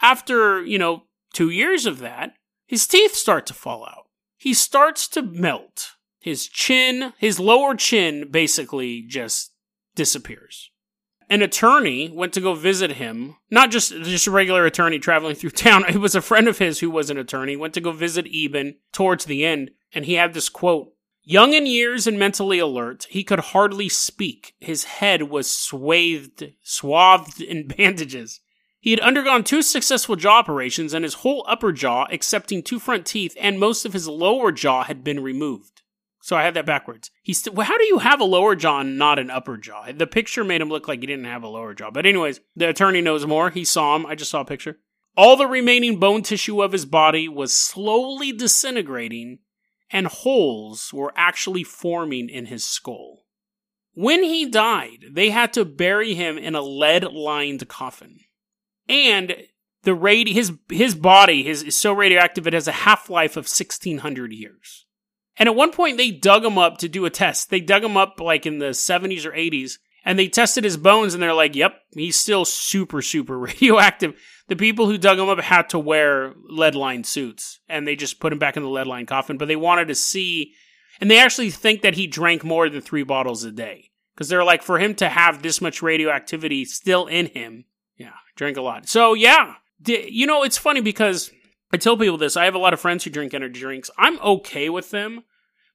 after, 0.00 0.64
you 0.64 0.78
know, 0.78 1.04
two 1.32 1.50
years 1.50 1.86
of 1.86 1.98
that, 1.98 2.34
his 2.66 2.86
teeth 2.86 3.14
start 3.14 3.46
to 3.46 3.54
fall 3.54 3.84
out. 3.84 4.06
He 4.36 4.54
starts 4.54 5.08
to 5.08 5.22
melt. 5.22 5.92
His 6.20 6.46
chin, 6.46 7.12
his 7.18 7.40
lower 7.40 7.74
chin 7.74 8.28
basically 8.30 9.02
just 9.02 9.52
disappears. 9.94 10.70
An 11.30 11.42
attorney 11.42 12.10
went 12.10 12.32
to 12.34 12.40
go 12.40 12.54
visit 12.54 12.92
him, 12.92 13.36
not 13.50 13.70
just 13.70 13.90
just 13.90 14.26
a 14.26 14.30
regular 14.30 14.64
attorney 14.64 14.98
traveling 14.98 15.34
through 15.34 15.50
town. 15.50 15.84
It 15.88 15.98
was 15.98 16.14
a 16.14 16.22
friend 16.22 16.48
of 16.48 16.58
his 16.58 16.80
who 16.80 16.90
was 16.90 17.10
an 17.10 17.18
attorney, 17.18 17.56
went 17.56 17.74
to 17.74 17.80
go 17.80 17.92
visit 17.92 18.26
Eben 18.32 18.76
towards 18.92 19.26
the 19.26 19.44
end, 19.44 19.72
and 19.92 20.06
he 20.06 20.14
had 20.14 20.32
this 20.32 20.48
quote 20.48 20.92
Young 21.22 21.52
in 21.52 21.66
years 21.66 22.06
and 22.06 22.18
mentally 22.18 22.58
alert, 22.58 23.06
he 23.10 23.22
could 23.22 23.40
hardly 23.40 23.90
speak. 23.90 24.54
His 24.60 24.84
head 24.84 25.24
was 25.24 25.54
swathed, 25.54 26.52
swathed 26.62 27.42
in 27.42 27.68
bandages. 27.76 28.40
He 28.80 28.92
had 28.92 29.00
undergone 29.00 29.44
two 29.44 29.62
successful 29.62 30.16
jaw 30.16 30.38
operations, 30.38 30.94
and 30.94 31.04
his 31.04 31.14
whole 31.14 31.44
upper 31.48 31.72
jaw, 31.72 32.06
excepting 32.10 32.62
two 32.62 32.78
front 32.78 33.06
teeth, 33.06 33.36
and 33.40 33.58
most 33.58 33.84
of 33.84 33.92
his 33.92 34.06
lower 34.08 34.52
jaw 34.52 34.84
had 34.84 35.02
been 35.02 35.20
removed. 35.20 35.82
So 36.20 36.36
I 36.36 36.42
had 36.42 36.54
that 36.54 36.66
backwards. 36.66 37.10
He 37.22 37.32
st- 37.32 37.56
well, 37.56 37.66
how 37.66 37.78
do 37.78 37.84
you 37.84 37.98
have 37.98 38.20
a 38.20 38.24
lower 38.24 38.54
jaw 38.54 38.80
and 38.80 38.98
not 38.98 39.18
an 39.18 39.30
upper 39.30 39.56
jaw? 39.56 39.90
The 39.90 40.06
picture 40.06 40.44
made 40.44 40.60
him 40.60 40.68
look 40.68 40.86
like 40.86 41.00
he 41.00 41.06
didn't 41.06 41.24
have 41.24 41.42
a 41.42 41.48
lower 41.48 41.74
jaw. 41.74 41.90
But 41.90 42.06
anyways, 42.06 42.40
the 42.54 42.68
attorney 42.68 43.00
knows 43.00 43.26
more. 43.26 43.50
He 43.50 43.64
saw 43.64 43.96
him. 43.96 44.04
I 44.04 44.14
just 44.14 44.30
saw 44.30 44.40
a 44.40 44.44
picture. 44.44 44.78
All 45.16 45.36
the 45.36 45.46
remaining 45.46 45.98
bone 45.98 46.22
tissue 46.22 46.62
of 46.62 46.72
his 46.72 46.84
body 46.84 47.28
was 47.28 47.56
slowly 47.56 48.30
disintegrating 48.30 49.38
and 49.90 50.06
holes 50.06 50.92
were 50.92 51.12
actually 51.16 51.64
forming 51.64 52.28
in 52.28 52.46
his 52.46 52.64
skull. 52.64 53.24
When 53.94 54.22
he 54.22 54.46
died, 54.48 55.06
they 55.10 55.30
had 55.30 55.52
to 55.54 55.64
bury 55.64 56.14
him 56.14 56.38
in 56.38 56.54
a 56.54 56.62
lead 56.62 57.04
lined 57.04 57.66
coffin. 57.68 58.20
And 58.88 59.36
the 59.82 59.92
radi- 59.92 60.32
his, 60.32 60.52
his 60.70 60.94
body 60.94 61.42
his, 61.42 61.62
is 61.62 61.78
so 61.78 61.92
radioactive 61.92 62.46
it 62.46 62.52
has 62.52 62.68
a 62.68 62.72
half 62.72 63.10
life 63.10 63.32
of 63.32 63.44
1600 63.44 64.32
years. 64.32 64.86
And 65.36 65.48
at 65.48 65.54
one 65.54 65.70
point, 65.70 65.98
they 65.98 66.10
dug 66.10 66.44
him 66.44 66.58
up 66.58 66.78
to 66.78 66.88
do 66.88 67.04
a 67.04 67.10
test. 67.10 67.50
They 67.50 67.60
dug 67.60 67.84
him 67.84 67.96
up 67.96 68.20
like 68.20 68.44
in 68.44 68.58
the 68.58 68.70
70s 68.70 69.24
or 69.24 69.30
80s, 69.30 69.78
and 70.04 70.18
they 70.18 70.28
tested 70.28 70.64
his 70.64 70.76
bones, 70.76 71.14
and 71.14 71.22
they're 71.22 71.32
like, 71.32 71.54
yep, 71.54 71.80
he's 71.92 72.16
still 72.16 72.44
super, 72.44 73.02
super 73.02 73.38
radioactive 73.38 74.14
the 74.48 74.56
people 74.56 74.86
who 74.86 74.98
dug 74.98 75.18
him 75.18 75.28
up 75.28 75.38
had 75.38 75.68
to 75.68 75.78
wear 75.78 76.34
lead 76.48 76.74
lined 76.74 77.06
suits 77.06 77.60
and 77.68 77.86
they 77.86 77.94
just 77.94 78.18
put 78.18 78.32
him 78.32 78.38
back 78.38 78.56
in 78.56 78.62
the 78.62 78.68
lead 78.68 78.86
lined 78.86 79.08
coffin, 79.08 79.38
but 79.38 79.46
they 79.46 79.56
wanted 79.56 79.88
to 79.88 79.94
see, 79.94 80.54
and 81.00 81.10
they 81.10 81.20
actually 81.20 81.50
think 81.50 81.82
that 81.82 81.94
he 81.94 82.06
drank 82.06 82.42
more 82.42 82.68
than 82.68 82.80
three 82.80 83.04
bottles 83.04 83.44
a 83.44 83.52
day. 83.52 83.90
Because 84.14 84.28
they're 84.28 84.44
like, 84.44 84.62
for 84.62 84.80
him 84.80 84.96
to 84.96 85.08
have 85.08 85.42
this 85.42 85.60
much 85.60 85.80
radioactivity 85.80 86.64
still 86.64 87.06
in 87.06 87.26
him, 87.26 87.66
yeah, 87.98 88.14
drank 88.36 88.56
a 88.56 88.62
lot. 88.62 88.88
So, 88.88 89.14
yeah, 89.14 89.54
you 89.86 90.26
know, 90.26 90.42
it's 90.42 90.56
funny 90.56 90.80
because 90.80 91.30
I 91.72 91.76
tell 91.76 91.96
people 91.96 92.16
this. 92.16 92.36
I 92.36 92.44
have 92.44 92.54
a 92.54 92.58
lot 92.58 92.72
of 92.72 92.80
friends 92.80 93.04
who 93.04 93.10
drink 93.10 93.34
energy 93.34 93.60
drinks. 93.60 93.90
I'm 93.98 94.18
okay 94.20 94.68
with 94.70 94.90
them, 94.90 95.24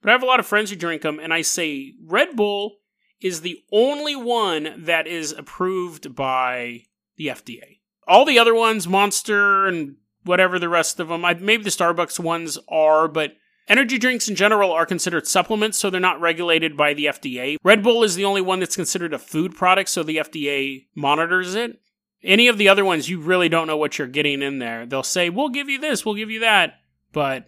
but 0.02 0.10
I 0.10 0.14
have 0.14 0.24
a 0.24 0.28
lot 0.28 0.40
of 0.40 0.48
friends 0.48 0.70
who 0.70 0.76
drink 0.76 1.04
them, 1.04 1.20
and 1.20 1.34
I 1.34 1.42
say 1.42 1.94
Red 2.04 2.36
Bull 2.36 2.78
is 3.22 3.42
the 3.42 3.60
only 3.72 4.16
one 4.16 4.74
that 4.78 5.08
is 5.08 5.32
approved 5.32 6.16
by 6.16 6.86
the 7.18 7.28
FDA. 7.28 7.80
All 8.08 8.26
the 8.26 8.40
other 8.40 8.56
ones, 8.56 8.88
Monster 8.88 9.66
and 9.66 9.96
whatever 10.24 10.60
the 10.60 10.70
rest 10.70 11.00
of 11.00 11.10
them, 11.10 11.24
I, 11.24 11.36
maybe 11.36 11.64
the 11.64 11.70
Starbucks 11.70 12.20
ones 12.20 12.58
are, 12.68 13.08
but 13.08 13.34
energy 13.68 13.98
drinks 13.98 14.28
in 14.28 14.36
general 14.36 14.72
are 14.72 14.86
considered 14.86 15.28
supplements, 15.28 15.78
so 15.78 15.90
they're 15.90 16.02
not 16.02 16.20
regulated 16.20 16.76
by 16.76 16.94
the 16.94 17.06
FDA. 17.06 17.58
Red 17.64 17.84
Bull 17.84 18.04
is 18.04 18.16
the 18.16 18.26
only 18.26 18.42
one 18.42 18.60
that's 18.60 18.76
considered 18.76 19.14
a 19.14 19.20
food 19.20 19.56
product, 19.56 19.90
so 19.90 20.04
the 20.04 20.18
FDA 20.18 20.88
monitors 20.96 21.56
it. 21.56 21.80
Any 22.24 22.48
of 22.48 22.58
the 22.58 22.70
other 22.70 22.86
ones, 22.86 23.10
you 23.10 23.20
really 23.20 23.50
don't 23.50 23.68
know 23.68 23.78
what 23.78 23.98
you're 23.98 24.08
getting 24.08 24.42
in 24.42 24.60
there. 24.60 24.86
They'll 24.86 25.04
say, 25.04 25.30
we'll 25.30 25.50
give 25.50 25.70
you 25.70 25.80
this, 25.80 26.06
we'll 26.06 26.16
give 26.16 26.32
you 26.32 26.40
that, 26.40 26.76
but 27.12 27.48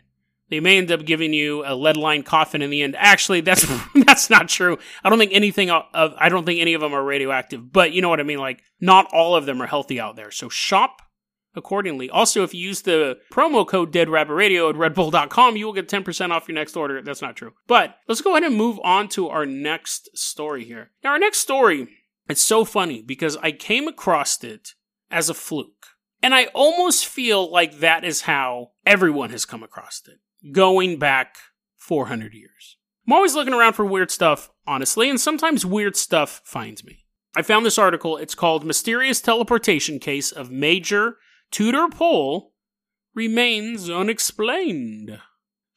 they 0.49 0.59
may 0.59 0.77
end 0.77 0.91
up 0.91 1.05
giving 1.05 1.33
you 1.33 1.63
a 1.65 1.73
lead 1.75 1.97
line 1.97 2.23
coffin 2.23 2.61
in 2.61 2.69
the 2.69 2.81
end. 2.81 2.95
Actually, 2.97 3.41
that's 3.41 3.65
that's 3.95 4.29
not 4.29 4.49
true. 4.49 4.77
I 5.03 5.09
don't 5.09 5.19
think 5.19 5.33
anything 5.33 5.69
of 5.69 5.85
I 5.93 6.29
don't 6.29 6.45
think 6.45 6.61
any 6.61 6.73
of 6.73 6.81
them 6.81 6.93
are 6.93 7.03
radioactive, 7.03 7.71
but 7.71 7.91
you 7.91 8.01
know 8.01 8.09
what 8.09 8.19
I 8.19 8.23
mean. 8.23 8.39
Like 8.39 8.61
not 8.79 9.07
all 9.11 9.35
of 9.35 9.45
them 9.45 9.61
are 9.61 9.67
healthy 9.67 9.99
out 9.99 10.15
there. 10.15 10.31
So 10.31 10.49
shop 10.49 11.01
accordingly. 11.55 12.09
Also, 12.09 12.43
if 12.43 12.53
you 12.53 12.67
use 12.67 12.81
the 12.81 13.17
promo 13.31 13.65
code 13.65 13.91
Dead 13.91 14.09
Rabbit 14.09 14.33
Radio 14.33 14.69
at 14.69 14.75
RedBull.com, 14.75 15.55
you 15.55 15.65
will 15.65 15.73
get 15.73 15.87
10% 15.87 16.31
off 16.31 16.47
your 16.47 16.55
next 16.55 16.75
order. 16.75 17.01
That's 17.01 17.21
not 17.21 17.37
true. 17.37 17.53
But 17.65 17.95
let's 18.09 18.21
go 18.21 18.31
ahead 18.31 18.43
and 18.43 18.55
move 18.55 18.77
on 18.83 19.07
to 19.09 19.29
our 19.29 19.45
next 19.45 20.09
story 20.17 20.65
here. 20.65 20.91
Now, 21.01 21.11
our 21.11 21.19
next 21.19 21.39
story, 21.39 21.87
it's 22.27 22.41
so 22.41 22.65
funny 22.65 23.01
because 23.01 23.37
I 23.37 23.51
came 23.51 23.87
across 23.87 24.43
it 24.43 24.73
as 25.11 25.29
a 25.29 25.33
fluke. 25.33 25.87
And 26.21 26.33
I 26.33 26.45
almost 26.55 27.05
feel 27.05 27.51
like 27.51 27.79
that 27.79 28.03
is 28.03 28.21
how 28.21 28.71
everyone 28.85 29.29
has 29.29 29.45
come 29.45 29.61
across 29.61 30.01
it 30.07 30.19
going 30.51 30.97
back 30.97 31.35
400 31.77 32.33
years. 32.33 32.77
I'm 33.05 33.13
always 33.13 33.35
looking 33.35 33.53
around 33.53 33.73
for 33.73 33.85
weird 33.85 34.09
stuff, 34.09 34.49
honestly, 34.65 35.09
and 35.09 35.21
sometimes 35.21 35.65
weird 35.65 35.95
stuff 35.95 36.41
finds 36.43 36.83
me. 36.83 37.05
I 37.35 37.43
found 37.43 37.65
this 37.65 37.77
article. 37.77 38.17
It's 38.17 38.33
called 38.33 38.65
Mysterious 38.65 39.21
Teleportation 39.21 39.99
Case 39.99 40.31
of 40.31 40.49
Major 40.49 41.17
Tudor 41.51 41.89
Pole 41.89 42.53
Remains 43.13 43.89
Unexplained. 43.89 45.19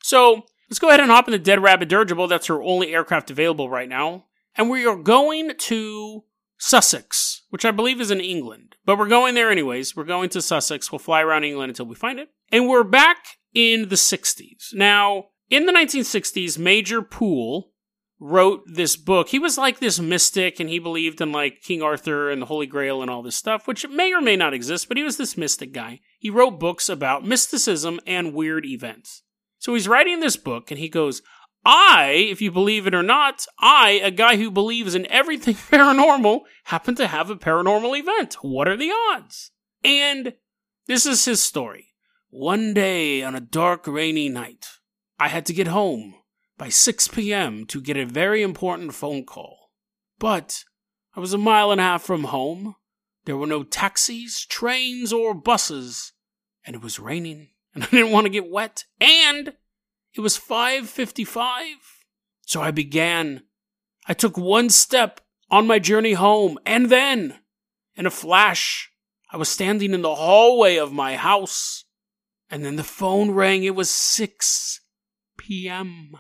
So, 0.03 0.47
let's 0.71 0.79
go 0.79 0.89
ahead 0.89 1.01
and 1.01 1.11
hop 1.11 1.29
in 1.29 1.33
the 1.33 1.39
Dead 1.39 1.63
Rabbit 1.63 1.89
Dirigible. 1.91 2.27
That's 2.27 2.49
our 2.49 2.63
only 2.63 2.95
aircraft 2.95 3.31
available 3.31 3.69
right 3.69 3.89
now. 3.89 4.25
And 4.57 4.71
we 4.71 4.87
are 4.87 4.97
going 4.97 5.53
to 5.57 6.25
Sussex, 6.59 7.43
which 7.51 7.65
I 7.65 7.71
believe 7.71 8.01
is 8.01 8.11
in 8.11 8.21
England. 8.21 8.77
But 8.85 8.99
we're 8.99 9.09
going 9.09 9.35
there 9.35 9.51
anyways. 9.51 9.97
We're 9.97 10.05
going 10.05 10.29
to 10.31 10.43
Sussex. 10.43 10.91
We'll 10.91 10.99
fly 10.99 11.23
around 11.23 11.45
England 11.45 11.71
until 11.71 11.87
we 11.87 11.95
find 11.95 12.19
it. 12.19 12.29
And 12.51 12.69
we're 12.69 12.85
back 12.85 13.19
in 13.55 13.89
the 13.89 13.97
60s. 13.97 14.75
Now, 14.75 15.27
in 15.49 15.67
the 15.67 15.73
1960s, 15.73 16.59
Major 16.59 17.03
Pole 17.03 17.73
wrote 18.21 18.65
this 18.67 18.97
book. 18.97 19.29
He 19.29 19.39
was 19.39 19.57
like 19.57 19.79
this 19.79 20.01
mystic 20.01 20.59
and 20.59 20.69
he 20.69 20.79
believed 20.79 21.21
in 21.21 21.31
like 21.31 21.63
King 21.63 21.83
Arthur 21.83 22.31
and 22.31 22.43
the 22.43 22.47
Holy 22.47 22.67
Grail 22.67 23.01
and 23.01 23.11
all 23.11 23.23
this 23.23 23.37
stuff, 23.37 23.69
which 23.69 23.89
may 23.89 24.13
or 24.13 24.21
may 24.21 24.37
not 24.37 24.55
exist, 24.55 24.89
but 24.89 24.97
he 24.97 25.05
was 25.05 25.17
this 25.17 25.37
mystic 25.37 25.73
guy. 25.73 26.01
He 26.19 26.31
wrote 26.31 26.59
books 26.59 26.89
about 26.89 27.25
mysticism 27.25 28.01
and 28.07 28.35
weird 28.35 28.67
events. 28.67 29.23
So 29.59 29.75
he's 29.75 29.89
writing 29.89 30.21
this 30.21 30.37
book 30.37 30.71
and 30.71 30.79
he 30.79 30.89
goes, 30.89 31.23
I, 31.65 32.13
if 32.31 32.41
you 32.41 32.51
believe 32.51 32.87
it 32.87 32.95
or 32.95 33.03
not, 33.03 33.47
I, 33.59 34.01
a 34.03 34.11
guy 34.11 34.37
who 34.37 34.51
believes 34.51 34.95
in 34.95 35.07
everything 35.07 35.55
paranormal, 35.71 36.41
happen 36.65 36.95
to 36.97 37.07
have 37.07 37.31
a 37.31 37.37
paranormal 37.37 37.99
event. 37.99 38.35
What 38.43 38.69
are 38.69 38.77
the 38.77 38.93
odds? 39.11 39.51
And 39.85 40.35
this 40.87 41.07
is 41.07 41.25
his 41.25 41.43
story. 41.43 41.95
One 42.31 42.75
day 42.75 43.23
on 43.23 43.35
a 43.35 43.41
dark, 43.41 43.87
rainy 43.87 44.29
night, 44.29 44.67
I 45.19 45.29
had 45.29 45.47
to 45.47 45.53
get 45.53 45.69
home 45.69 46.15
by 46.57 46.69
6 46.69 47.09
p.m. 47.09 47.65
to 47.67 47.81
get 47.81 47.97
a 47.97 48.05
very 48.05 48.43
important 48.43 48.95
phone 48.95 49.25
call. 49.25 49.71
But 50.19 50.65
I 51.17 51.21
was 51.21 51.33
a 51.33 51.39
mile 51.39 51.71
and 51.71 51.81
a 51.81 51.85
half 51.85 52.03
from 52.03 52.25
home. 52.25 52.77
There 53.25 53.37
were 53.37 53.47
no 53.47 53.63
taxis, 53.63 54.45
trains, 54.47 55.13
or 55.13 55.35
buses, 55.35 56.13
and 56.65 56.75
it 56.75 56.83
was 56.83 56.99
raining, 56.99 57.51
and 57.75 57.85
I 57.85 57.87
didn't 57.89 58.13
want 58.13 58.27
to 58.27 58.31
get 58.31 58.51
wet, 58.51 58.85
and 59.01 59.55
it 60.19 60.21
was 60.21 60.37
5:55. 60.37 62.05
So 62.47 62.61
I 62.61 62.71
began. 62.71 63.45
I 64.07 64.15
took 64.15 64.37
one 64.37 64.69
step 64.69 65.21
on 65.51 65.67
my 65.67 65.79
journey 65.79 66.15
home, 66.15 66.59
and 66.67 66.91
then, 66.91 67.41
in 67.95 68.05
a 68.05 68.11
flash, 68.11 68.91
I 69.31 69.37
was 69.37 69.49
standing 69.49 69.95
in 69.95 70.03
the 70.03 70.15
hallway 70.15 70.77
of 70.77 70.93
my 70.93 71.17
house. 71.17 71.85
And 72.51 72.65
then 72.65 72.77
the 72.77 72.85
phone 72.85 73.33
rang. 73.33 73.65
It 73.65 73.75
was 73.75 73.91
6 73.91 74.81
p.m. 75.37 76.13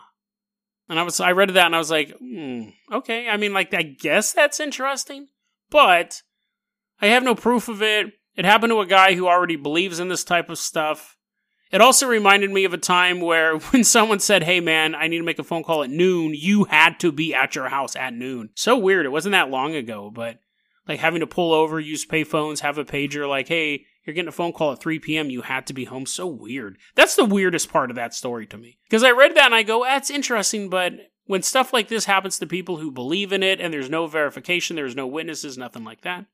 And 0.88 0.98
I 0.98 1.02
was, 1.02 1.20
I 1.20 1.32
read 1.32 1.50
that 1.50 1.66
and 1.66 1.74
I 1.74 1.78
was 1.78 1.90
like, 1.90 2.14
hmm, 2.18 2.68
okay. 2.92 3.28
I 3.28 3.36
mean, 3.36 3.52
like, 3.52 3.74
I 3.74 3.82
guess 3.82 4.32
that's 4.32 4.60
interesting, 4.60 5.28
but 5.70 6.22
I 7.00 7.06
have 7.08 7.22
no 7.22 7.34
proof 7.34 7.68
of 7.68 7.82
it. 7.82 8.08
It 8.36 8.44
happened 8.44 8.70
to 8.70 8.80
a 8.80 8.86
guy 8.86 9.14
who 9.14 9.26
already 9.26 9.56
believes 9.56 10.00
in 10.00 10.08
this 10.08 10.24
type 10.24 10.50
of 10.50 10.58
stuff. 10.58 11.17
It 11.70 11.80
also 11.80 12.06
reminded 12.06 12.50
me 12.50 12.64
of 12.64 12.72
a 12.72 12.78
time 12.78 13.20
where 13.20 13.58
when 13.70 13.84
someone 13.84 14.20
said, 14.20 14.42
Hey 14.42 14.60
man, 14.60 14.94
I 14.94 15.08
need 15.08 15.18
to 15.18 15.24
make 15.24 15.38
a 15.38 15.44
phone 15.44 15.64
call 15.64 15.82
at 15.82 15.90
noon, 15.90 16.34
you 16.34 16.64
had 16.64 17.00
to 17.00 17.12
be 17.12 17.34
at 17.34 17.54
your 17.54 17.68
house 17.68 17.96
at 17.96 18.14
noon. 18.14 18.50
So 18.54 18.76
weird. 18.76 19.06
It 19.06 19.12
wasn't 19.12 19.32
that 19.32 19.50
long 19.50 19.74
ago, 19.74 20.10
but 20.12 20.38
like 20.86 21.00
having 21.00 21.20
to 21.20 21.26
pull 21.26 21.52
over, 21.52 21.78
use 21.78 22.06
payphones, 22.06 22.60
have 22.60 22.78
a 22.78 22.84
pager, 22.84 23.28
like, 23.28 23.48
Hey, 23.48 23.84
you're 24.04 24.14
getting 24.14 24.28
a 24.28 24.32
phone 24.32 24.54
call 24.54 24.72
at 24.72 24.80
3 24.80 24.98
p.m. 25.00 25.28
You 25.28 25.42
had 25.42 25.66
to 25.66 25.74
be 25.74 25.84
home. 25.84 26.06
So 26.06 26.26
weird. 26.26 26.78
That's 26.94 27.14
the 27.14 27.26
weirdest 27.26 27.70
part 27.70 27.90
of 27.90 27.96
that 27.96 28.14
story 28.14 28.46
to 28.46 28.56
me. 28.56 28.78
Because 28.88 29.04
I 29.04 29.10
read 29.10 29.36
that 29.36 29.44
and 29.44 29.54
I 29.54 29.62
go, 29.62 29.84
that's 29.84 30.08
interesting, 30.08 30.70
but 30.70 30.94
when 31.26 31.42
stuff 31.42 31.74
like 31.74 31.88
this 31.88 32.06
happens 32.06 32.38
to 32.38 32.46
people 32.46 32.78
who 32.78 32.90
believe 32.90 33.34
in 33.34 33.42
it 33.42 33.60
and 33.60 33.70
there's 33.70 33.90
no 33.90 34.06
verification, 34.06 34.76
there's 34.76 34.96
no 34.96 35.06
witnesses, 35.06 35.58
nothing 35.58 35.84
like 35.84 36.00
that, 36.00 36.24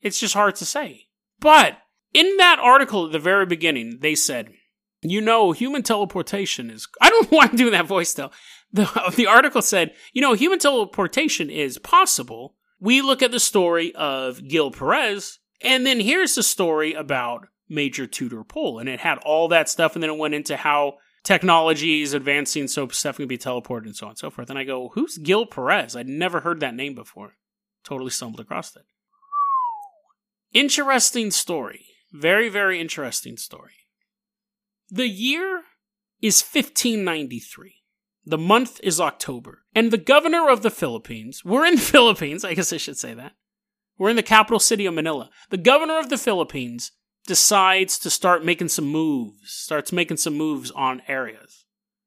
it's 0.00 0.20
just 0.20 0.34
hard 0.34 0.54
to 0.56 0.64
say. 0.64 1.08
But 1.40 1.78
in 2.12 2.36
that 2.36 2.60
article 2.60 3.06
at 3.06 3.12
the 3.12 3.18
very 3.18 3.46
beginning, 3.46 3.98
they 4.00 4.14
said, 4.14 4.52
you 5.10 5.20
know, 5.20 5.52
human 5.52 5.82
teleportation 5.82 6.70
is. 6.70 6.88
I 7.00 7.10
don't 7.10 7.30
want 7.30 7.52
to 7.52 7.56
I'm 7.56 7.70
that 7.70 7.86
voice 7.86 8.14
though. 8.14 8.30
The, 8.72 9.12
the 9.16 9.26
article 9.26 9.62
said, 9.62 9.94
you 10.12 10.22
know, 10.22 10.34
human 10.34 10.58
teleportation 10.58 11.50
is 11.50 11.78
possible. 11.78 12.54
We 12.80 13.00
look 13.02 13.22
at 13.22 13.30
the 13.30 13.40
story 13.40 13.94
of 13.94 14.46
Gil 14.46 14.70
Perez, 14.70 15.38
and 15.62 15.86
then 15.86 16.00
here's 16.00 16.34
the 16.34 16.42
story 16.42 16.92
about 16.92 17.48
Major 17.68 18.06
Tudor 18.06 18.44
Pole. 18.44 18.78
And 18.78 18.88
it 18.88 19.00
had 19.00 19.18
all 19.18 19.48
that 19.48 19.68
stuff. 19.68 19.94
And 19.94 20.02
then 20.02 20.10
it 20.10 20.18
went 20.18 20.34
into 20.34 20.56
how 20.56 20.94
technology 21.22 22.02
is 22.02 22.12
advancing 22.12 22.68
so 22.68 22.88
stuff 22.88 23.16
can 23.16 23.26
be 23.26 23.38
teleported 23.38 23.86
and 23.86 23.96
so 23.96 24.06
on 24.06 24.10
and 24.10 24.18
so 24.18 24.30
forth. 24.30 24.50
And 24.50 24.58
I 24.58 24.64
go, 24.64 24.90
who's 24.94 25.18
Gil 25.18 25.46
Perez? 25.46 25.96
I'd 25.96 26.06
never 26.06 26.40
heard 26.40 26.60
that 26.60 26.74
name 26.74 26.94
before. 26.94 27.36
Totally 27.82 28.10
stumbled 28.10 28.40
across 28.40 28.76
it. 28.76 28.82
Interesting 30.52 31.30
story. 31.30 31.86
Very, 32.12 32.48
very 32.48 32.80
interesting 32.80 33.36
story. 33.36 33.72
The 34.90 35.08
year 35.08 35.62
is 36.20 36.42
1593. 36.42 37.82
The 38.26 38.38
month 38.38 38.80
is 38.82 39.00
October. 39.00 39.64
And 39.74 39.90
the 39.90 39.98
governor 39.98 40.48
of 40.48 40.62
the 40.62 40.70
Philippines, 40.70 41.42
we're 41.44 41.66
in 41.66 41.76
the 41.76 41.80
Philippines, 41.94 42.44
I 42.44 42.54
guess 42.54 42.72
I 42.72 42.76
should 42.76 42.98
say 42.98 43.14
that. 43.14 43.32
We're 43.98 44.10
in 44.10 44.16
the 44.16 44.22
capital 44.22 44.58
city 44.58 44.86
of 44.86 44.94
Manila. 44.94 45.30
The 45.50 45.56
governor 45.56 45.98
of 45.98 46.08
the 46.08 46.18
Philippines 46.18 46.92
decides 47.26 47.98
to 48.00 48.10
start 48.10 48.44
making 48.44 48.68
some 48.68 48.86
moves, 48.86 49.50
starts 49.50 49.92
making 49.92 50.18
some 50.18 50.34
moves 50.34 50.70
on 50.72 51.02
areas. 51.08 51.64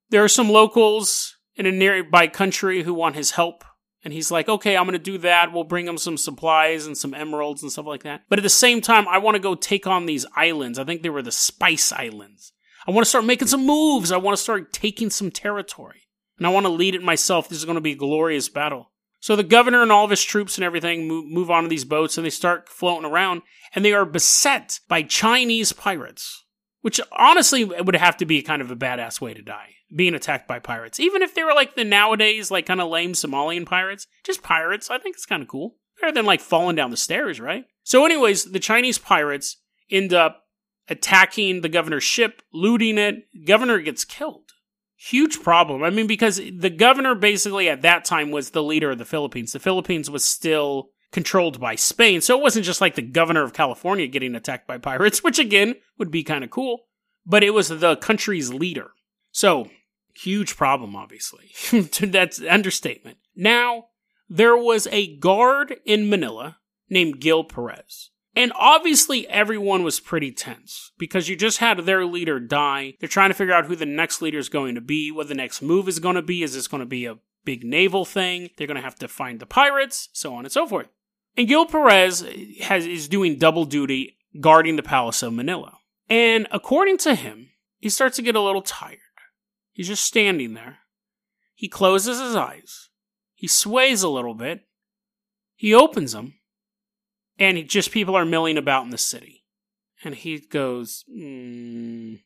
There 0.09 0.23
are 0.23 0.29
some 0.29 0.49
locals 0.49 1.37
in 1.55 1.65
a 1.65 1.71
nearby 1.71 2.27
country 2.27 2.83
who 2.83 2.93
want 2.93 3.15
his 3.15 3.31
help. 3.31 3.63
And 4.03 4.13
he's 4.13 4.31
like, 4.31 4.47
okay, 4.47 4.77
I'm 4.77 4.85
going 4.85 4.93
to 4.93 4.99
do 4.99 5.17
that. 5.19 5.51
We'll 5.51 5.63
bring 5.63 5.87
him 5.87 5.97
some 5.97 6.17
supplies 6.17 6.85
and 6.85 6.97
some 6.97 7.13
emeralds 7.13 7.63
and 7.63 7.71
stuff 7.71 7.87
like 7.87 8.03
that. 8.03 8.21
But 8.29 8.39
at 8.39 8.43
the 8.43 8.49
same 8.49 8.79
time, 8.79 9.07
I 9.07 9.17
want 9.17 9.35
to 9.35 9.41
go 9.41 9.55
take 9.55 9.87
on 9.87 10.05
these 10.05 10.25
islands. 10.35 10.77
I 10.77 10.83
think 10.83 11.01
they 11.01 11.09
were 11.09 11.23
the 11.23 11.31
Spice 11.31 11.91
Islands. 11.91 12.53
I 12.87 12.91
want 12.91 13.05
to 13.05 13.09
start 13.09 13.25
making 13.25 13.49
some 13.49 13.65
moves. 13.65 14.11
I 14.11 14.17
want 14.17 14.37
to 14.37 14.41
start 14.41 14.71
taking 14.71 15.09
some 15.09 15.29
territory. 15.29 16.03
And 16.37 16.47
I 16.47 16.51
want 16.51 16.65
to 16.65 16.71
lead 16.71 16.95
it 16.95 17.03
myself. 17.03 17.49
This 17.49 17.57
is 17.57 17.65
going 17.65 17.75
to 17.75 17.81
be 17.81 17.91
a 17.91 17.95
glorious 17.95 18.47
battle. 18.47 18.91
So 19.19 19.35
the 19.35 19.43
governor 19.43 19.81
and 19.81 19.91
all 19.91 20.05
of 20.05 20.11
his 20.11 20.23
troops 20.23 20.57
and 20.57 20.63
everything 20.63 21.07
move, 21.07 21.51
on 21.51 21.63
to 21.63 21.69
these 21.69 21.85
boats 21.85 22.17
and 22.17 22.25
they 22.25 22.29
start 22.29 22.69
floating 22.69 23.09
around 23.09 23.41
and 23.73 23.83
they 23.83 23.93
are 23.93 24.05
beset 24.05 24.79
by 24.87 25.01
Chinese 25.01 25.73
pirates, 25.73 26.45
which 26.81 27.01
honestly 27.11 27.63
would 27.65 27.95
have 27.95 28.17
to 28.17 28.25
be 28.25 28.41
kind 28.41 28.61
of 28.61 28.71
a 28.71 28.75
badass 28.75 29.19
way 29.19 29.33
to 29.33 29.41
die, 29.41 29.71
being 29.93 30.13
attacked 30.13 30.47
by 30.47 30.59
pirates. 30.59 30.99
Even 30.99 31.21
if 31.21 31.33
they 31.33 31.43
were 31.43 31.53
like 31.53 31.75
the 31.75 31.83
nowadays, 31.83 32.51
like 32.51 32.67
kind 32.67 32.79
of 32.79 32.89
lame 32.89 33.13
Somalian 33.13 33.65
pirates, 33.65 34.07
just 34.23 34.43
pirates, 34.43 34.89
I 34.89 34.99
think 34.99 35.15
it's 35.15 35.25
kind 35.25 35.41
of 35.41 35.49
cool. 35.49 35.75
Better 35.99 36.13
than 36.13 36.25
like 36.25 36.39
falling 36.39 36.75
down 36.75 36.91
the 36.91 36.97
stairs, 36.97 37.39
right? 37.39 37.65
So, 37.83 38.05
anyways, 38.05 38.51
the 38.51 38.59
Chinese 38.59 38.99
pirates 38.99 39.57
end 39.89 40.13
up 40.13 40.43
attacking 40.89 41.61
the 41.61 41.69
governor's 41.69 42.03
ship, 42.03 42.41
looting 42.53 42.97
it. 42.97 43.27
Governor 43.45 43.79
gets 43.79 44.05
killed 44.05 44.43
huge 44.99 45.43
problem. 45.43 45.83
I 45.83 45.91
mean, 45.91 46.07
because 46.07 46.37
the 46.37 46.71
governor 46.71 47.13
basically 47.13 47.69
at 47.69 47.83
that 47.83 48.03
time 48.03 48.31
was 48.31 48.49
the 48.49 48.63
leader 48.63 48.89
of 48.89 48.97
the 48.97 49.05
Philippines. 49.05 49.53
The 49.53 49.59
Philippines 49.59 50.09
was 50.09 50.23
still 50.23 50.89
controlled 51.11 51.59
by 51.59 51.75
Spain. 51.75 52.19
So 52.19 52.35
it 52.35 52.41
wasn't 52.41 52.65
just 52.65 52.81
like 52.81 52.95
the 52.95 53.03
governor 53.03 53.43
of 53.43 53.53
California 53.53 54.07
getting 54.07 54.33
attacked 54.33 54.65
by 54.65 54.79
pirates, 54.79 55.23
which 55.23 55.37
again 55.37 55.75
would 55.99 56.09
be 56.09 56.23
kind 56.23 56.43
of 56.43 56.49
cool, 56.49 56.87
but 57.27 57.43
it 57.43 57.51
was 57.51 57.67
the 57.67 57.95
country's 57.97 58.51
leader. 58.51 58.89
So 59.31 59.69
Huge 60.17 60.57
problem, 60.57 60.95
obviously. 60.95 61.51
That's 62.01 62.41
understatement. 62.41 63.17
Now, 63.35 63.89
there 64.27 64.57
was 64.57 64.87
a 64.91 65.15
guard 65.17 65.75
in 65.85 66.09
Manila 66.09 66.57
named 66.89 67.19
Gil 67.19 67.43
Perez. 67.43 68.09
And 68.37 68.53
obviously, 68.55 69.27
everyone 69.29 69.81
was 69.81 69.99
pretty 69.99 70.31
tense 70.31 70.91
because 70.99 71.27
you 71.27 71.35
just 71.35 71.57
had 71.57 71.79
their 71.79 72.05
leader 72.05 72.39
die. 72.39 72.93
They're 72.99 73.09
trying 73.09 73.31
to 73.31 73.33
figure 73.33 73.55
out 73.55 73.65
who 73.65 73.75
the 73.75 73.87
next 73.87 74.21
leader 74.21 74.37
is 74.37 74.47
going 74.47 74.75
to 74.75 74.81
be, 74.81 75.11
what 75.11 75.27
the 75.27 75.33
next 75.33 75.63
move 75.63 75.87
is 75.87 75.97
going 75.97 76.17
to 76.17 76.21
be. 76.21 76.43
Is 76.43 76.53
this 76.53 76.67
going 76.67 76.81
to 76.81 76.85
be 76.85 77.07
a 77.07 77.17
big 77.45 77.63
naval 77.63 78.05
thing? 78.05 78.51
They're 78.55 78.67
going 78.67 78.75
to 78.75 78.83
have 78.83 78.99
to 78.99 79.07
find 79.07 79.39
the 79.39 79.47
pirates, 79.47 80.09
so 80.13 80.35
on 80.35 80.45
and 80.45 80.51
so 80.51 80.67
forth. 80.67 80.85
And 81.35 81.47
Gil 81.47 81.65
Perez 81.65 82.27
has, 82.61 82.85
is 82.85 83.07
doing 83.07 83.39
double 83.39 83.65
duty 83.65 84.17
guarding 84.39 84.75
the 84.75 84.83
Palace 84.83 85.23
of 85.23 85.33
Manila. 85.33 85.79
And 86.07 86.47
according 86.51 86.99
to 86.99 87.15
him, 87.15 87.49
he 87.79 87.89
starts 87.89 88.17
to 88.17 88.21
get 88.21 88.35
a 88.35 88.41
little 88.41 88.61
tired. 88.61 88.99
He's 89.71 89.87
just 89.87 90.03
standing 90.03 90.53
there. 90.53 90.77
He 91.55 91.67
closes 91.67 92.19
his 92.19 92.35
eyes. 92.35 92.89
He 93.33 93.47
sways 93.47 94.03
a 94.03 94.09
little 94.09 94.35
bit. 94.35 94.67
He 95.55 95.73
opens 95.73 96.11
them. 96.11 96.35
And 97.39 97.67
just 97.67 97.91
people 97.91 98.15
are 98.15 98.25
milling 98.25 98.57
about 98.57 98.85
in 98.85 98.89
the 98.89 98.97
city. 98.97 99.43
And 100.03 100.15
he 100.15 100.39
goes, 100.39 101.05
mm, 101.09 102.19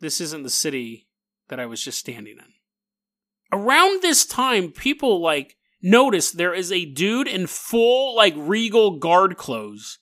This 0.00 0.20
isn't 0.20 0.42
the 0.42 0.50
city 0.50 1.08
that 1.48 1.60
I 1.60 1.66
was 1.66 1.82
just 1.82 1.98
standing 1.98 2.38
in. 2.38 2.52
Around 3.52 4.02
this 4.02 4.26
time, 4.26 4.72
people 4.72 5.20
like 5.20 5.56
notice 5.82 6.30
there 6.30 6.54
is 6.54 6.72
a 6.72 6.84
dude 6.84 7.28
in 7.28 7.46
full, 7.46 8.14
like, 8.16 8.34
regal 8.36 8.98
guard 8.98 9.36
clothes 9.36 9.98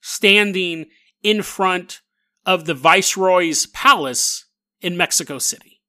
standing 0.00 0.86
in 1.22 1.42
front 1.42 2.00
of 2.44 2.64
the 2.64 2.74
Viceroy's 2.74 3.66
palace 3.66 4.46
in 4.80 4.96
Mexico 4.96 5.38
City. 5.38 5.80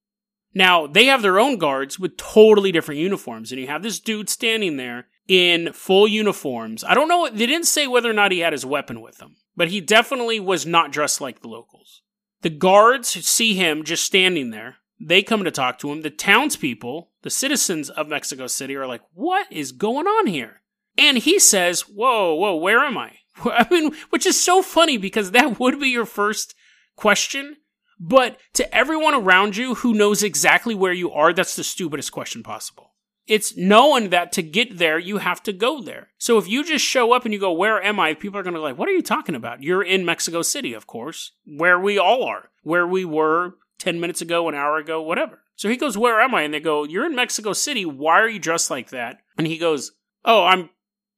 Now, 0.53 0.87
they 0.87 1.05
have 1.05 1.21
their 1.21 1.39
own 1.39 1.57
guards 1.57 1.99
with 1.99 2.17
totally 2.17 2.71
different 2.71 2.99
uniforms, 2.99 3.51
and 3.51 3.61
you 3.61 3.67
have 3.67 3.83
this 3.83 3.99
dude 3.99 4.29
standing 4.29 4.77
there 4.77 5.07
in 5.29 5.71
full 5.73 6.07
uniforms. 6.07 6.83
I 6.83 6.95
don't 6.95 7.07
know, 7.07 7.29
they 7.29 7.45
didn't 7.45 7.67
say 7.67 7.87
whether 7.87 8.09
or 8.09 8.13
not 8.13 8.31
he 8.31 8.39
had 8.39 8.51
his 8.51 8.65
weapon 8.65 8.99
with 8.99 9.21
him, 9.21 9.35
but 9.55 9.69
he 9.69 9.79
definitely 9.79 10.39
was 10.39 10.65
not 10.65 10.91
dressed 10.91 11.21
like 11.21 11.41
the 11.41 11.47
locals. 11.47 12.01
The 12.41 12.49
guards 12.49 13.09
see 13.09 13.53
him 13.53 13.83
just 13.83 14.03
standing 14.03 14.49
there. 14.49 14.77
They 14.99 15.21
come 15.21 15.43
to 15.43 15.51
talk 15.51 15.77
to 15.79 15.91
him. 15.91 16.01
The 16.01 16.09
townspeople, 16.09 17.11
the 17.21 17.29
citizens 17.29 17.89
of 17.89 18.07
Mexico 18.07 18.47
City, 18.47 18.75
are 18.75 18.87
like, 18.87 19.01
What 19.13 19.47
is 19.51 19.71
going 19.71 20.07
on 20.07 20.27
here? 20.27 20.61
And 20.97 21.19
he 21.19 21.39
says, 21.39 21.81
Whoa, 21.81 22.33
whoa, 22.33 22.55
where 22.55 22.79
am 22.79 22.97
I? 22.97 23.19
I 23.45 23.67
mean, 23.69 23.93
which 24.09 24.25
is 24.25 24.43
so 24.43 24.61
funny 24.61 24.97
because 24.97 25.31
that 25.31 25.59
would 25.59 25.79
be 25.79 25.89
your 25.89 26.05
first 26.05 26.55
question. 26.95 27.57
But 27.99 28.37
to 28.53 28.73
everyone 28.75 29.13
around 29.13 29.57
you 29.57 29.75
who 29.75 29.93
knows 29.93 30.23
exactly 30.23 30.73
where 30.73 30.93
you 30.93 31.11
are, 31.11 31.33
that's 31.33 31.55
the 31.55 31.63
stupidest 31.63 32.11
question 32.11 32.43
possible. 32.43 32.88
It's 33.29 33.55
knowing 33.55 34.09
that 34.09 34.31
to 34.33 34.41
get 34.41 34.79
there, 34.79 34.97
you 34.97 35.19
have 35.19 35.43
to 35.43 35.53
go 35.53 35.81
there. 35.81 36.07
So 36.17 36.39
if 36.39 36.47
you 36.47 36.63
just 36.63 36.83
show 36.83 37.13
up 37.13 37.25
and 37.25 37.33
you 37.33 37.39
go, 37.39 37.51
Where 37.51 37.81
am 37.81 37.99
I? 37.99 38.15
People 38.15 38.39
are 38.39 38.43
going 38.43 38.55
to 38.55 38.59
be 38.59 38.63
like, 38.63 38.77
What 38.77 38.89
are 38.89 38.93
you 38.93 39.03
talking 39.03 39.35
about? 39.35 39.61
You're 39.61 39.83
in 39.83 40.03
Mexico 40.03 40.41
City, 40.41 40.73
of 40.73 40.87
course, 40.87 41.33
where 41.45 41.79
we 41.79 41.99
all 41.99 42.23
are, 42.23 42.49
where 42.63 42.87
we 42.87 43.05
were 43.05 43.53
10 43.77 43.99
minutes 43.99 44.21
ago, 44.21 44.49
an 44.49 44.55
hour 44.55 44.77
ago, 44.77 45.01
whatever. 45.01 45.43
So 45.55 45.69
he 45.69 45.77
goes, 45.77 45.97
Where 45.97 46.19
am 46.19 46.33
I? 46.33 46.41
And 46.41 46.53
they 46.53 46.59
go, 46.59 46.83
You're 46.83 47.05
in 47.05 47.15
Mexico 47.15 47.53
City. 47.53 47.85
Why 47.85 48.19
are 48.19 48.27
you 48.29 48.39
dressed 48.39 48.71
like 48.71 48.89
that? 48.89 49.19
And 49.37 49.45
he 49.45 49.59
goes, 49.59 49.91
Oh, 50.25 50.43
I'm 50.43 50.71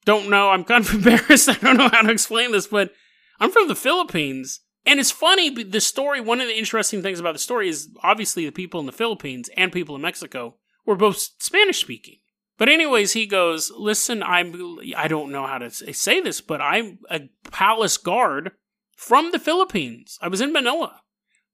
don't 0.03 0.29
know. 0.29 0.49
I'm 0.49 0.63
kind 0.63 0.85
of 0.85 0.93
embarrassed. 0.95 1.47
I 1.49 1.53
don't 1.53 1.77
know 1.77 1.89
how 1.89 2.01
to 2.01 2.11
explain 2.11 2.51
this, 2.51 2.67
but 2.67 2.91
I'm 3.39 3.51
from 3.51 3.67
the 3.67 3.75
Philippines. 3.75 4.61
And 4.85 4.99
it's 4.99 5.11
funny, 5.11 5.63
the 5.63 5.79
story, 5.79 6.21
one 6.21 6.41
of 6.41 6.47
the 6.47 6.57
interesting 6.57 7.03
things 7.03 7.19
about 7.19 7.33
the 7.33 7.39
story 7.39 7.69
is 7.69 7.89
obviously 8.01 8.45
the 8.45 8.51
people 8.51 8.79
in 8.79 8.87
the 8.87 8.91
Philippines 8.91 9.49
and 9.55 9.71
people 9.71 9.95
in 9.95 10.01
Mexico 10.01 10.55
were 10.85 10.95
both 10.95 11.29
Spanish 11.39 11.81
speaking. 11.81 12.17
But 12.57 12.69
anyways, 12.69 13.13
he 13.13 13.25
goes, 13.25 13.71
"Listen, 13.75 14.21
I'm 14.21 14.77
I 14.95 15.07
don't 15.07 15.31
know 15.31 15.47
how 15.47 15.57
to 15.57 15.71
say 15.71 16.21
this, 16.21 16.41
but 16.41 16.61
I'm 16.61 16.99
a 17.09 17.29
palace 17.51 17.97
guard 17.97 18.51
from 18.95 19.31
the 19.31 19.39
Philippines. 19.39 20.19
I 20.21 20.27
was 20.27 20.41
in 20.41 20.53
Manila. 20.53 21.01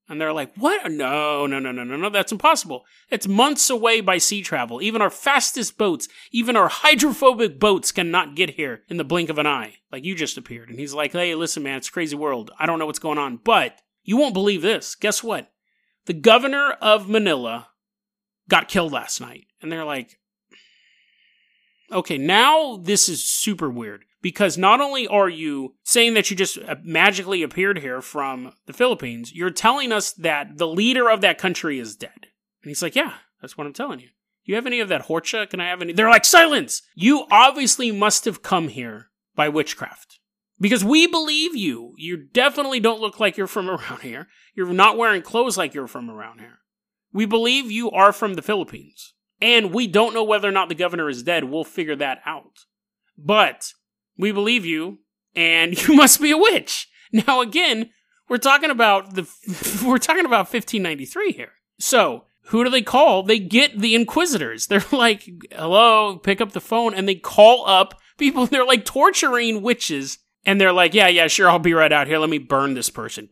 And 0.08 0.18
they're 0.20 0.32
like, 0.32 0.54
what? 0.54 0.90
No, 0.90 1.46
no, 1.46 1.58
no, 1.58 1.70
no, 1.70 1.84
no, 1.84 1.96
no, 1.96 2.08
that's 2.08 2.32
impossible. 2.32 2.84
It's 3.10 3.28
months 3.28 3.68
away 3.68 4.00
by 4.00 4.16
sea 4.18 4.42
travel. 4.42 4.80
Even 4.80 5.02
our 5.02 5.10
fastest 5.10 5.76
boats, 5.76 6.08
even 6.30 6.56
our 6.56 6.68
hydrophobic 6.68 7.58
boats 7.58 7.92
cannot 7.92 8.34
get 8.34 8.50
here 8.50 8.82
in 8.88 8.96
the 8.96 9.04
blink 9.04 9.28
of 9.28 9.38
an 9.38 9.46
eye. 9.46 9.76
Like 9.92 10.04
you 10.04 10.14
just 10.14 10.38
appeared. 10.38 10.70
And 10.70 10.78
he's 10.78 10.94
like, 10.94 11.12
hey, 11.12 11.34
listen, 11.34 11.62
man, 11.62 11.76
it's 11.76 11.90
crazy 11.90 12.16
world. 12.16 12.50
I 12.58 12.64
don't 12.64 12.78
know 12.78 12.86
what's 12.86 12.98
going 12.98 13.18
on, 13.18 13.38
but 13.44 13.80
you 14.02 14.16
won't 14.16 14.34
believe 14.34 14.62
this. 14.62 14.94
Guess 14.94 15.22
what? 15.22 15.50
The 16.06 16.14
governor 16.14 16.72
of 16.80 17.08
Manila 17.08 17.68
got 18.48 18.68
killed 18.68 18.92
last 18.92 19.20
night. 19.20 19.46
And 19.60 19.70
they're 19.70 19.84
like, 19.84 20.18
okay, 21.92 22.18
now 22.18 22.76
this 22.76 23.08
is 23.08 23.28
super 23.28 23.70
weird 23.70 24.04
because 24.22 24.58
not 24.58 24.80
only 24.80 25.06
are 25.06 25.28
you 25.28 25.74
saying 25.84 26.14
that 26.14 26.30
you 26.30 26.36
just 26.36 26.58
uh, 26.58 26.76
magically 26.82 27.42
appeared 27.42 27.78
here 27.78 28.00
from 28.00 28.52
the 28.66 28.72
Philippines, 28.72 29.32
you're 29.34 29.50
telling 29.50 29.92
us 29.92 30.12
that 30.12 30.58
the 30.58 30.66
leader 30.66 31.10
of 31.10 31.20
that 31.20 31.38
country 31.38 31.78
is 31.78 31.96
dead. 31.96 32.28
And 32.62 32.70
he's 32.70 32.82
like, 32.82 32.94
Yeah, 32.94 33.14
that's 33.40 33.56
what 33.56 33.66
I'm 33.66 33.72
telling 33.72 34.00
you. 34.00 34.08
You 34.44 34.54
have 34.54 34.66
any 34.66 34.80
of 34.80 34.88
that 34.88 35.06
horcha? 35.06 35.48
Can 35.48 35.60
I 35.60 35.68
have 35.68 35.82
any? 35.82 35.92
They're 35.92 36.10
like, 36.10 36.24
Silence! 36.24 36.82
You 36.94 37.26
obviously 37.30 37.90
must 37.90 38.24
have 38.24 38.42
come 38.42 38.68
here 38.68 39.10
by 39.34 39.48
witchcraft. 39.48 40.18
Because 40.60 40.84
we 40.84 41.06
believe 41.06 41.54
you. 41.54 41.94
You 41.96 42.16
definitely 42.16 42.80
don't 42.80 43.00
look 43.00 43.20
like 43.20 43.36
you're 43.36 43.46
from 43.46 43.70
around 43.70 44.00
here. 44.00 44.28
You're 44.54 44.72
not 44.72 44.96
wearing 44.96 45.22
clothes 45.22 45.56
like 45.56 45.74
you're 45.74 45.86
from 45.86 46.10
around 46.10 46.40
here. 46.40 46.58
We 47.12 47.26
believe 47.26 47.70
you 47.70 47.90
are 47.90 48.12
from 48.12 48.34
the 48.34 48.42
Philippines. 48.42 49.14
And 49.40 49.72
we 49.72 49.86
don't 49.86 50.14
know 50.14 50.24
whether 50.24 50.48
or 50.48 50.52
not 50.52 50.68
the 50.68 50.74
governor 50.74 51.08
is 51.08 51.22
dead. 51.22 51.44
We'll 51.44 51.64
figure 51.64 51.96
that 51.96 52.20
out. 52.26 52.64
But 53.16 53.72
we 54.16 54.32
believe 54.32 54.64
you, 54.64 54.98
and 55.34 55.80
you 55.88 55.94
must 55.94 56.20
be 56.20 56.30
a 56.30 56.38
witch. 56.38 56.88
Now, 57.12 57.40
again, 57.40 57.90
we're 58.28 58.38
talking 58.38 58.70
about 58.70 59.14
the 59.14 59.22
we're 59.86 59.98
talking 59.98 60.26
about 60.26 60.52
1593 60.52 61.32
here. 61.32 61.52
So, 61.78 62.24
who 62.46 62.64
do 62.64 62.70
they 62.70 62.82
call? 62.82 63.22
They 63.22 63.38
get 63.38 63.78
the 63.78 63.94
inquisitors. 63.94 64.66
They're 64.68 64.84
like, 64.92 65.28
"Hello, 65.52 66.16
pick 66.18 66.40
up 66.40 66.52
the 66.52 66.60
phone," 66.60 66.94
and 66.94 67.08
they 67.08 67.14
call 67.14 67.66
up 67.66 67.98
people. 68.18 68.46
They're 68.46 68.66
like 68.66 68.84
torturing 68.84 69.62
witches, 69.62 70.18
and 70.44 70.60
they're 70.60 70.72
like, 70.72 70.94
"Yeah, 70.94 71.08
yeah, 71.08 71.28
sure, 71.28 71.48
I'll 71.48 71.58
be 71.58 71.74
right 71.74 71.92
out 71.92 72.06
here. 72.06 72.18
Let 72.18 72.30
me 72.30 72.38
burn 72.38 72.74
this 72.74 72.90
person." 72.90 73.30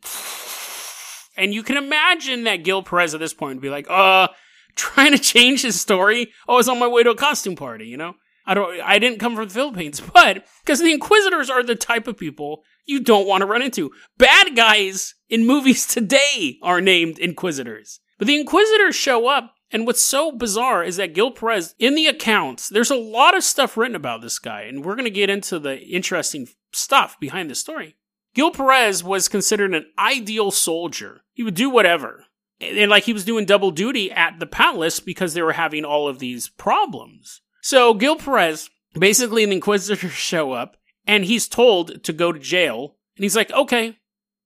And 1.36 1.54
you 1.54 1.62
can 1.62 1.76
imagine 1.76 2.44
that 2.44 2.64
Gil 2.64 2.82
Perez 2.82 3.14
at 3.14 3.20
this 3.20 3.34
point 3.34 3.56
would 3.56 3.62
be 3.62 3.70
like, 3.70 3.86
"Uh." 3.88 4.28
Trying 4.76 5.12
to 5.12 5.18
change 5.18 5.62
his 5.62 5.80
story. 5.80 6.32
Oh, 6.46 6.52
I 6.52 6.56
was 6.58 6.68
on 6.68 6.78
my 6.78 6.86
way 6.86 7.02
to 7.02 7.08
a 7.08 7.16
costume 7.16 7.56
party, 7.56 7.86
you 7.86 7.96
know? 7.96 8.12
I 8.46 8.54
don't 8.54 8.80
I 8.80 8.98
didn't 8.98 9.18
come 9.18 9.34
from 9.34 9.48
the 9.48 9.54
Philippines, 9.54 10.00
but 10.14 10.46
because 10.64 10.80
the 10.80 10.92
Inquisitors 10.92 11.50
are 11.50 11.62
the 11.62 11.74
type 11.74 12.06
of 12.06 12.16
people 12.16 12.62
you 12.86 13.00
don't 13.00 13.26
want 13.26 13.40
to 13.40 13.46
run 13.46 13.62
into. 13.62 13.90
Bad 14.16 14.54
guys 14.54 15.14
in 15.28 15.46
movies 15.46 15.86
today 15.94 16.58
are 16.62 16.80
named 16.80 17.18
Inquisitors. 17.18 18.00
But 18.18 18.28
the 18.28 18.38
Inquisitors 18.38 18.94
show 18.94 19.26
up, 19.26 19.54
and 19.70 19.86
what's 19.86 20.00
so 20.00 20.32
bizarre 20.32 20.84
is 20.84 20.96
that 20.96 21.12
Gil 21.12 21.32
Perez, 21.32 21.74
in 21.78 21.94
the 21.94 22.06
accounts, 22.06 22.68
there's 22.68 22.90
a 22.90 22.96
lot 22.96 23.36
of 23.36 23.44
stuff 23.44 23.76
written 23.76 23.96
about 23.96 24.22
this 24.22 24.38
guy, 24.38 24.62
and 24.62 24.84
we're 24.84 24.94
going 24.94 25.04
to 25.04 25.10
get 25.10 25.28
into 25.28 25.58
the 25.58 25.78
interesting 25.80 26.48
stuff 26.72 27.18
behind 27.20 27.50
the 27.50 27.54
story. 27.54 27.96
Gil 28.36 28.50
Perez 28.50 29.02
was 29.02 29.28
considered 29.28 29.74
an 29.74 29.86
ideal 29.98 30.50
soldier. 30.50 31.22
He 31.32 31.42
would 31.42 31.54
do 31.54 31.70
whatever. 31.70 32.26
And 32.60 32.90
like 32.90 33.04
he 33.04 33.14
was 33.14 33.24
doing 33.24 33.46
double 33.46 33.70
duty 33.70 34.12
at 34.12 34.38
the 34.38 34.46
palace 34.46 35.00
because 35.00 35.32
they 35.32 35.40
were 35.40 35.52
having 35.52 35.86
all 35.86 36.06
of 36.06 36.18
these 36.18 36.50
problems. 36.50 37.40
So 37.62 37.94
Gil 37.94 38.16
Perez, 38.16 38.68
basically 38.92 39.46
the 39.46 39.52
Inquisitors 39.52 40.12
show 40.12 40.52
up 40.52 40.76
and 41.06 41.24
he's 41.24 41.48
told 41.48 42.04
to 42.04 42.12
go 42.12 42.30
to 42.30 42.38
jail. 42.38 42.96
And 43.16 43.24
he's 43.24 43.36
like, 43.36 43.50
okay, 43.52 43.96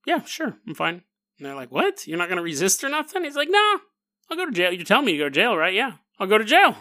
yeah, 0.07 0.23
sure, 0.23 0.57
I'm 0.69 0.77
fine. 0.77 1.03
And 1.39 1.47
they're 1.47 1.57
like, 1.57 1.73
what? 1.73 2.07
You're 2.07 2.19
not 2.19 2.29
going 2.29 2.37
to 2.37 2.45
resist 2.45 2.85
or 2.85 2.91
nothing? 2.91 3.25
He's 3.25 3.35
like, 3.35 3.51
nah, 3.51 3.79
I'll 4.31 4.37
go 4.37 4.47
to 4.47 4.53
jail. 4.53 4.73
You 4.73 4.85
tell 4.85 5.03
me 5.03 5.13
to 5.13 5.19
go 5.19 5.25
to 5.25 5.31
jail, 5.31 5.57
right? 5.57 5.75
Yeah, 5.75 5.95
I'll 6.21 6.29
go 6.29 6.39
to 6.39 6.45
jail. 6.45 6.77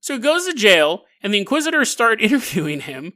So 0.00 0.14
he 0.14 0.18
goes 0.18 0.46
to 0.46 0.54
jail 0.54 1.04
and 1.22 1.34
the 1.34 1.38
Inquisitors 1.38 1.90
start 1.90 2.20
interviewing 2.22 2.80
him. 2.80 3.12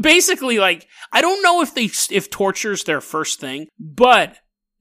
Basically, 0.00 0.58
like, 0.58 0.86
I 1.12 1.20
don't 1.20 1.42
know 1.42 1.60
if 1.60 1.74
they, 1.74 1.90
if 2.14 2.30
torture's 2.30 2.84
their 2.84 3.00
first 3.00 3.40
thing, 3.40 3.66
but 3.78 4.38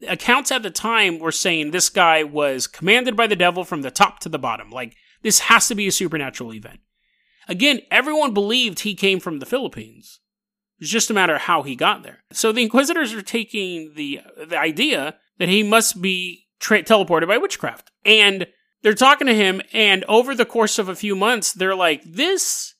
accounts 0.07 0.51
at 0.51 0.63
the 0.63 0.69
time 0.69 1.19
were 1.19 1.31
saying 1.31 1.71
this 1.71 1.89
guy 1.89 2.23
was 2.23 2.67
commanded 2.67 3.15
by 3.15 3.27
the 3.27 3.35
devil 3.35 3.63
from 3.63 3.81
the 3.81 3.91
top 3.91 4.19
to 4.19 4.29
the 4.29 4.37
bottom. 4.37 4.69
Like, 4.69 4.95
this 5.23 5.39
has 5.39 5.67
to 5.69 5.75
be 5.75 5.87
a 5.87 5.91
supernatural 5.91 6.53
event. 6.53 6.81
Again, 7.47 7.81
everyone 7.89 8.33
believed 8.33 8.81
he 8.81 8.95
came 8.95 9.19
from 9.19 9.39
the 9.39 9.45
Philippines. 9.45 10.19
It's 10.79 10.89
just 10.89 11.09
a 11.09 11.13
matter 11.13 11.35
of 11.35 11.41
how 11.41 11.63
he 11.63 11.75
got 11.75 12.03
there. 12.03 12.23
So 12.31 12.51
the 12.51 12.61
Inquisitors 12.61 13.13
are 13.13 13.21
taking 13.21 13.93
the 13.95 14.21
the 14.45 14.57
idea 14.57 15.15
that 15.39 15.49
he 15.49 15.63
must 15.63 16.01
be 16.01 16.47
tra- 16.59 16.83
teleported 16.83 17.27
by 17.27 17.37
witchcraft, 17.37 17.91
and 18.03 18.47
they're 18.81 18.93
talking 18.93 19.27
to 19.27 19.33
him. 19.33 19.61
And 19.73 20.03
over 20.05 20.35
the 20.35 20.45
course 20.45 20.77
of 20.77 20.89
a 20.89 20.95
few 20.95 21.15
months, 21.15 21.53
they're 21.53 21.75
like, 21.75 22.03
"This 22.03 22.74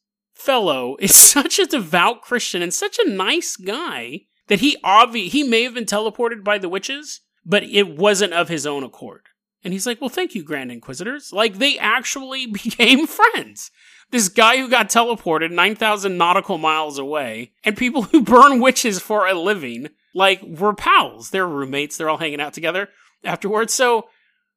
fellow 0.45 0.95
is 0.99 1.15
such 1.33 1.59
a 1.59 1.65
devout 1.65 2.21
Christian 2.21 2.61
and 2.61 2.73
such 2.73 2.97
a 2.99 3.09
nice 3.09 3.55
guy 3.55 4.21
that 4.47 4.59
he 4.59 4.77
obvi- 4.83 5.29
he 5.29 5.43
may 5.43 5.63
have 5.63 5.73
been 5.73 5.85
teleported 5.85 6.43
by 6.43 6.57
the 6.57 6.69
witches, 6.69 7.21
but 7.45 7.63
it 7.63 7.97
wasn't 7.97 8.33
of 8.33 8.47
his 8.47 8.65
own 8.65 8.83
accord. 8.83 9.23
And 9.63 9.73
he's 9.73 9.87
like, 9.87 9.99
Well, 9.99 10.09
thank 10.09 10.35
you, 10.35 10.43
Grand 10.43 10.71
Inquisitors. 10.71 11.33
Like, 11.33 11.55
they 11.55 11.77
actually 11.79 12.45
became 12.63 13.07
friends. 13.07 13.71
This 14.11 14.29
guy 14.29 14.57
who 14.57 14.69
got 14.69 14.89
teleported 14.89 15.51
9,000 15.51 16.15
nautical 16.15 16.59
miles 16.59 16.99
away, 16.99 17.53
and 17.63 17.75
people 17.75 18.03
who 18.03 18.21
burn 18.23 18.61
witches 18.61 18.99
for 18.99 19.25
a 19.27 19.33
living, 19.33 19.89
like, 20.13 20.41
were 20.43 20.75
pals. 20.75 21.31
They're 21.31 21.47
roommates. 21.47 21.97
They're 21.97 22.09
all 22.09 22.19
hanging 22.19 22.39
out 22.39 22.53
together 22.53 22.89
afterwards. 23.23 23.73
So, 23.73 24.05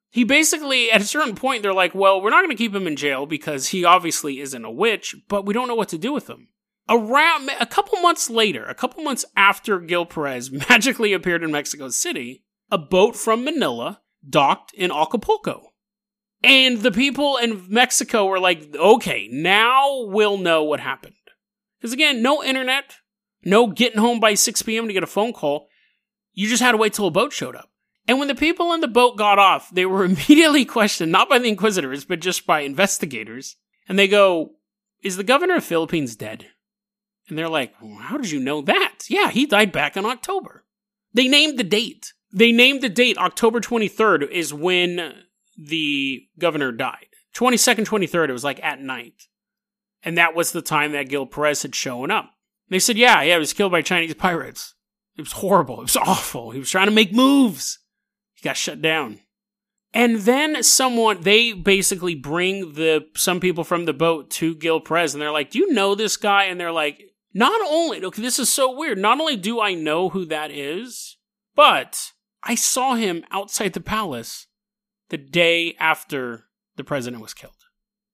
he 0.09 0.23
basically, 0.23 0.91
at 0.91 1.01
a 1.01 1.05
certain 1.05 1.35
point, 1.35 1.61
they're 1.61 1.73
like, 1.73 1.93
well, 1.93 2.21
we're 2.21 2.31
not 2.31 2.43
going 2.43 2.55
to 2.55 2.61
keep 2.61 2.73
him 2.73 2.87
in 2.87 2.95
jail 2.95 3.25
because 3.25 3.67
he 3.67 3.85
obviously 3.85 4.39
isn't 4.39 4.65
a 4.65 4.71
witch, 4.71 5.15
but 5.27 5.45
we 5.45 5.53
don't 5.53 5.67
know 5.67 5.75
what 5.75 5.89
to 5.89 5.97
do 5.97 6.11
with 6.11 6.29
him. 6.29 6.47
Around 6.89 7.51
a 7.59 7.67
couple 7.67 8.01
months 8.01 8.29
later, 8.29 8.65
a 8.65 8.73
couple 8.73 9.03
months 9.03 9.23
after 9.37 9.79
Gil 9.79 10.07
Perez 10.07 10.51
magically 10.69 11.13
appeared 11.13 11.43
in 11.43 11.51
Mexico 11.51 11.89
City, 11.89 12.43
a 12.71 12.77
boat 12.77 13.15
from 13.15 13.43
Manila 13.43 14.01
docked 14.27 14.73
in 14.73 14.91
Acapulco. 14.91 15.67
And 16.41 16.79
the 16.79 16.91
people 16.91 17.37
in 17.37 17.65
Mexico 17.67 18.25
were 18.25 18.39
like, 18.39 18.75
okay, 18.75 19.27
now 19.31 20.05
we'll 20.05 20.37
know 20.37 20.63
what 20.63 20.79
happened. 20.79 21.15
Because 21.79 21.93
again, 21.93 22.21
no 22.21 22.43
internet, 22.43 22.95
no 23.43 23.67
getting 23.67 23.99
home 23.99 24.19
by 24.19 24.33
6 24.33 24.61
p.m. 24.63 24.87
to 24.87 24.93
get 24.93 25.03
a 25.03 25.07
phone 25.07 25.33
call. 25.33 25.67
You 26.33 26.47
just 26.47 26.63
had 26.63 26.71
to 26.71 26.77
wait 26.77 26.93
till 26.93 27.07
a 27.07 27.11
boat 27.11 27.33
showed 27.33 27.55
up. 27.55 27.69
And 28.09 28.17
when 28.17 28.27
the 28.27 28.33
people 28.33 28.71
on 28.71 28.81
the 28.81 28.87
boat 28.87 29.17
got 29.17 29.37
off, 29.37 29.69
they 29.69 29.85
were 29.85 30.03
immediately 30.03 30.65
questioned, 30.65 31.11
not 31.11 31.29
by 31.29 31.37
the 31.37 31.47
inquisitors, 31.47 32.05
but 32.05 32.19
just 32.19 32.47
by 32.47 32.61
investigators. 32.61 33.55
And 33.87 33.99
they 33.99 34.07
go, 34.07 34.53
Is 35.03 35.15
the 35.15 35.23
governor 35.23 35.57
of 35.57 35.63
Philippines 35.63 36.15
dead? 36.15 36.47
And 37.27 37.37
they're 37.37 37.47
like, 37.47 37.75
well, 37.79 37.99
How 37.99 38.17
did 38.17 38.31
you 38.31 38.39
know 38.39 38.63
that? 38.63 39.03
Yeah, 39.09 39.29
he 39.29 39.45
died 39.45 39.71
back 39.71 39.95
in 39.95 40.07
October. 40.07 40.65
They 41.13 41.27
named 41.27 41.59
the 41.59 41.63
date. 41.63 42.13
They 42.33 42.51
named 42.51 42.81
the 42.81 42.89
date 42.89 43.19
October 43.19 43.59
23rd 43.61 44.27
is 44.31 44.55
when 44.55 45.13
the 45.55 46.23
governor 46.39 46.71
died. 46.71 47.05
22nd, 47.35 47.85
23rd, 47.85 48.29
it 48.29 48.33
was 48.33 48.43
like 48.43 48.63
at 48.63 48.81
night. 48.81 49.27
And 50.01 50.17
that 50.17 50.33
was 50.33 50.51
the 50.51 50.63
time 50.63 50.93
that 50.93 51.09
Gil 51.09 51.27
Perez 51.27 51.61
had 51.61 51.75
shown 51.75 52.09
up. 52.09 52.31
They 52.69 52.79
said, 52.79 52.97
Yeah, 52.97 53.21
yeah, 53.21 53.35
he 53.35 53.39
was 53.39 53.53
killed 53.53 53.71
by 53.71 53.83
Chinese 53.83 54.15
pirates. 54.15 54.73
It 55.15 55.21
was 55.21 55.33
horrible. 55.33 55.77
It 55.77 55.83
was 55.83 55.97
awful. 55.97 56.49
He 56.49 56.59
was 56.59 56.71
trying 56.71 56.87
to 56.87 56.91
make 56.91 57.13
moves. 57.13 57.77
He 58.39 58.47
got 58.47 58.55
shut 58.55 58.81
down. 58.81 59.19
And 59.93 60.19
then 60.19 60.63
someone 60.63 61.21
they 61.21 61.51
basically 61.51 62.15
bring 62.15 62.73
the 62.73 63.07
some 63.15 63.41
people 63.41 63.65
from 63.65 63.83
the 63.83 63.93
boat 63.93 64.29
to 64.31 64.55
Gil 64.55 64.79
Perez 64.79 65.13
and 65.13 65.21
they're 65.21 65.31
like, 65.31 65.51
"Do 65.51 65.59
you 65.59 65.73
know 65.73 65.93
this 65.93 66.15
guy?" 66.15 66.45
And 66.45 66.57
they're 66.57 66.71
like, 66.71 67.01
"Not 67.33 67.59
only, 67.67 68.03
okay, 68.05 68.21
this 68.21 68.39
is 68.39 68.47
so 68.47 68.71
weird. 68.71 68.97
Not 68.97 69.19
only 69.19 69.35
do 69.35 69.59
I 69.59 69.73
know 69.73 70.09
who 70.09 70.25
that 70.25 70.51
is, 70.51 71.17
but 71.53 72.13
I 72.41 72.55
saw 72.55 72.95
him 72.95 73.25
outside 73.29 73.73
the 73.73 73.81
palace 73.81 74.47
the 75.09 75.17
day 75.17 75.75
after 75.77 76.45
the 76.77 76.85
president 76.85 77.21
was 77.21 77.33
killed." 77.33 77.53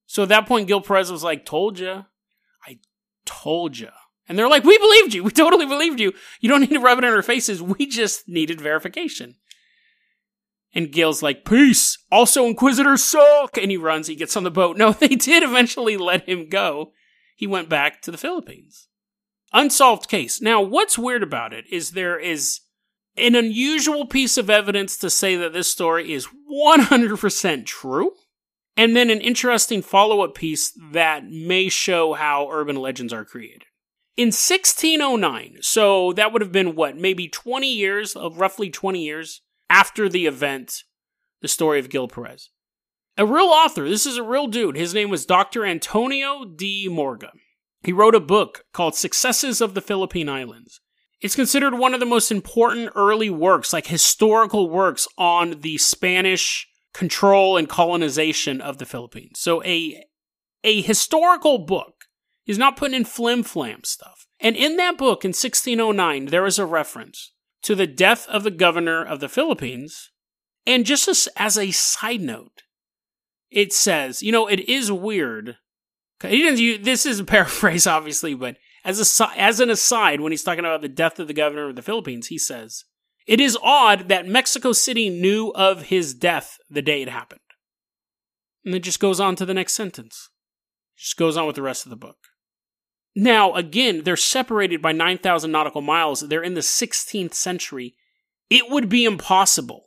So 0.06 0.24
at 0.24 0.30
that 0.30 0.46
point 0.46 0.66
Gil 0.66 0.80
Perez 0.80 1.12
was 1.12 1.22
like, 1.22 1.44
"Told 1.44 1.78
you. 1.78 2.06
I 2.66 2.78
told 3.24 3.78
you." 3.78 3.90
And 4.28 4.36
they're 4.36 4.48
like, 4.48 4.64
"We 4.64 4.76
believed 4.78 5.14
you. 5.14 5.22
We 5.22 5.30
totally 5.30 5.66
believed 5.66 6.00
you. 6.00 6.14
You 6.40 6.48
don't 6.48 6.62
need 6.62 6.72
to 6.72 6.80
rub 6.80 6.98
it 6.98 7.04
in 7.04 7.12
our 7.12 7.22
faces. 7.22 7.62
We 7.62 7.86
just 7.86 8.26
needed 8.26 8.60
verification." 8.60 9.36
And 10.74 10.92
Gil's 10.92 11.22
like, 11.22 11.44
peace. 11.44 11.98
Also, 12.12 12.46
Inquisitors 12.46 13.02
suck. 13.02 13.56
And 13.56 13.70
he 13.70 13.76
runs, 13.76 14.08
he 14.08 14.14
gets 14.14 14.36
on 14.36 14.44
the 14.44 14.50
boat. 14.50 14.76
No, 14.76 14.92
they 14.92 15.08
did 15.08 15.42
eventually 15.42 15.96
let 15.96 16.28
him 16.28 16.48
go. 16.48 16.92
He 17.34 17.46
went 17.46 17.68
back 17.68 18.02
to 18.02 18.10
the 18.10 18.18
Philippines. 18.18 18.88
Unsolved 19.52 20.08
case. 20.08 20.40
Now, 20.40 20.60
what's 20.60 20.98
weird 20.98 21.22
about 21.22 21.52
it 21.52 21.64
is 21.70 21.90
there 21.90 22.18
is 22.18 22.60
an 23.16 23.34
unusual 23.34 24.06
piece 24.06 24.36
of 24.36 24.50
evidence 24.50 24.96
to 24.98 25.08
say 25.08 25.36
that 25.36 25.52
this 25.52 25.70
story 25.70 26.12
is 26.12 26.28
100% 26.52 27.66
true. 27.66 28.12
And 28.76 28.94
then 28.94 29.08
an 29.08 29.22
interesting 29.22 29.80
follow 29.80 30.20
up 30.20 30.34
piece 30.34 30.78
that 30.92 31.24
may 31.24 31.70
show 31.70 32.12
how 32.12 32.50
urban 32.50 32.76
legends 32.76 33.12
are 33.12 33.24
created. 33.24 33.62
In 34.16 34.28
1609, 34.28 35.58
so 35.60 36.12
that 36.12 36.32
would 36.32 36.42
have 36.42 36.52
been 36.52 36.74
what, 36.74 36.96
maybe 36.96 37.28
20 37.28 37.72
years, 37.72 38.14
of 38.14 38.38
roughly 38.38 38.68
20 38.68 39.02
years 39.02 39.42
after 39.68 40.08
the 40.08 40.26
event, 40.26 40.82
the 41.42 41.48
story 41.48 41.78
of 41.78 41.88
Gil 41.88 42.08
Perez. 42.08 42.50
A 43.18 43.26
real 43.26 43.46
author, 43.46 43.88
this 43.88 44.06
is 44.06 44.16
a 44.16 44.22
real 44.22 44.46
dude. 44.46 44.76
His 44.76 44.92
name 44.92 45.08
was 45.08 45.24
Dr. 45.24 45.64
Antonio 45.64 46.44
de 46.44 46.88
Morga. 46.88 47.32
He 47.82 47.92
wrote 47.92 48.14
a 48.14 48.20
book 48.20 48.64
called 48.72 48.94
Successes 48.94 49.60
of 49.60 49.74
the 49.74 49.80
Philippine 49.80 50.28
Islands. 50.28 50.80
It's 51.20 51.36
considered 51.36 51.74
one 51.74 51.94
of 51.94 52.00
the 52.00 52.06
most 52.06 52.30
important 52.30 52.90
early 52.94 53.30
works, 53.30 53.72
like 53.72 53.86
historical 53.86 54.68
works 54.68 55.08
on 55.16 55.60
the 55.60 55.78
Spanish 55.78 56.68
control 56.92 57.56
and 57.56 57.68
colonization 57.68 58.60
of 58.60 58.78
the 58.78 58.86
Philippines. 58.86 59.38
So 59.38 59.62
a 59.64 60.02
a 60.64 60.82
historical 60.82 61.58
book. 61.58 62.04
He's 62.44 62.58
not 62.58 62.76
putting 62.76 62.96
in 62.96 63.04
flim 63.04 63.42
flam 63.42 63.84
stuff. 63.84 64.26
And 64.40 64.56
in 64.56 64.76
that 64.76 64.98
book 64.98 65.24
in 65.24 65.30
1609, 65.30 66.26
there 66.26 66.44
is 66.44 66.58
a 66.58 66.66
reference 66.66 67.32
to 67.62 67.74
the 67.74 67.86
death 67.86 68.26
of 68.28 68.42
the 68.42 68.50
governor 68.50 69.04
of 69.04 69.20
the 69.20 69.28
Philippines. 69.28 70.10
And 70.66 70.84
just 70.84 71.08
as, 71.08 71.28
as 71.36 71.56
a 71.56 71.70
side 71.70 72.20
note, 72.20 72.62
it 73.50 73.72
says, 73.72 74.22
you 74.22 74.32
know, 74.32 74.46
it 74.46 74.68
is 74.68 74.90
weird. 74.90 75.56
Use, 76.24 76.84
this 76.84 77.06
is 77.06 77.20
a 77.20 77.24
paraphrase, 77.24 77.86
obviously, 77.86 78.34
but 78.34 78.56
as 78.84 79.20
a 79.20 79.28
as 79.36 79.58
an 79.58 79.68
aside, 79.68 80.20
when 80.20 80.32
he's 80.32 80.44
talking 80.44 80.60
about 80.60 80.80
the 80.80 80.88
death 80.88 81.18
of 81.18 81.26
the 81.26 81.34
governor 81.34 81.68
of 81.68 81.76
the 81.76 81.82
Philippines, 81.82 82.28
he 82.28 82.38
says, 82.38 82.84
"It 83.26 83.40
is 83.40 83.58
odd 83.60 84.08
that 84.08 84.28
Mexico 84.28 84.72
City 84.72 85.10
knew 85.10 85.52
of 85.56 85.84
his 85.84 86.14
death 86.14 86.58
the 86.70 86.82
day 86.82 87.02
it 87.02 87.08
happened." 87.08 87.40
And 88.64 88.74
it 88.74 88.84
just 88.84 89.00
goes 89.00 89.18
on 89.18 89.34
to 89.36 89.44
the 89.44 89.54
next 89.54 89.74
sentence. 89.74 90.30
Just 90.96 91.16
goes 91.16 91.36
on 91.36 91.46
with 91.46 91.56
the 91.56 91.62
rest 91.62 91.84
of 91.84 91.90
the 91.90 91.96
book. 91.96 92.16
Now, 93.18 93.54
again, 93.54 94.02
they're 94.04 94.14
separated 94.14 94.82
by 94.82 94.92
9,000 94.92 95.50
nautical 95.50 95.80
miles. 95.80 96.20
They're 96.20 96.42
in 96.42 96.52
the 96.52 96.60
16th 96.60 97.32
century. 97.32 97.94
It 98.50 98.70
would 98.70 98.90
be 98.90 99.06
impossible 99.06 99.84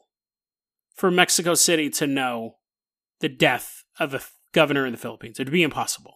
for 0.96 1.12
Mexico 1.12 1.54
City 1.54 1.92
to 1.92 2.08
know 2.08 2.56
the 3.20 3.30
death 3.30 3.84
of 4.00 4.16
a 4.16 4.22
governor 4.52 4.84
in 4.88 4.92
the 4.92 4.98
Philippines. 4.98 5.40
It 5.40 5.46
would 5.46 5.54
be 5.54 5.62
impossible. 5.62 6.16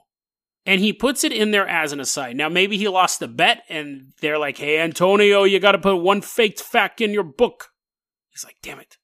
And 0.66 0.82
he 0.82 0.92
puts 0.92 1.24
it 1.24 1.32
in 1.32 1.52
there 1.52 1.68
as 1.68 1.92
an 1.92 2.00
aside. 2.00 2.36
Now, 2.36 2.50
maybe 2.50 2.78
he 2.78 2.88
lost 2.88 3.20
the 3.20 3.28
bet 3.28 3.64
and 3.70 4.14
they're 4.22 4.40
like, 4.40 4.58
hey, 4.58 4.80
Antonio, 4.80 5.44
you 5.44 5.60
got 5.60 5.74
to 5.74 5.78
put 5.78 5.98
one 5.98 6.22
faked 6.22 6.62
fact 6.62 7.00
in 7.00 7.12
your 7.12 7.24
book. 7.24 7.70
He's 8.32 8.44
like, 8.44 8.56
damn 8.64 8.80
it. 8.80 8.98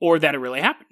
Or 0.00 0.20
that 0.20 0.34
it 0.34 0.38
really 0.38 0.60
happened. 0.60 0.90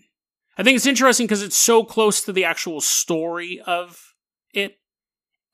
I 0.59 0.65
think 0.65 0.77
it's 0.77 0.87
interesting 0.87 1.27
because 1.27 1.43
it's 1.43 1.57
so 1.57 1.85
close 1.85 2.25
to 2.25 2.33
the 2.33 2.45
actual 2.45 2.81
story 2.81 3.61
of 3.65 4.15
it 4.53 4.79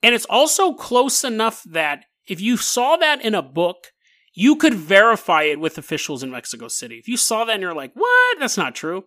and 0.03 0.15
it's 0.15 0.25
also 0.25 0.73
close 0.73 1.23
enough 1.23 1.63
that 1.63 2.05
if 2.27 2.41
you 2.41 2.57
saw 2.57 2.97
that 2.97 3.23
in 3.23 3.35
a 3.35 3.41
book, 3.41 3.87
you 4.33 4.55
could 4.55 4.73
verify 4.73 5.43
it 5.43 5.59
with 5.59 5.77
officials 5.77 6.23
in 6.23 6.31
Mexico 6.31 6.67
City. 6.67 6.97
If 6.97 7.07
you 7.07 7.17
saw 7.17 7.43
that 7.45 7.53
and 7.53 7.61
you're 7.61 7.75
like, 7.75 7.93
what? 7.93 8.39
That's 8.39 8.57
not 8.57 8.75
true. 8.75 9.05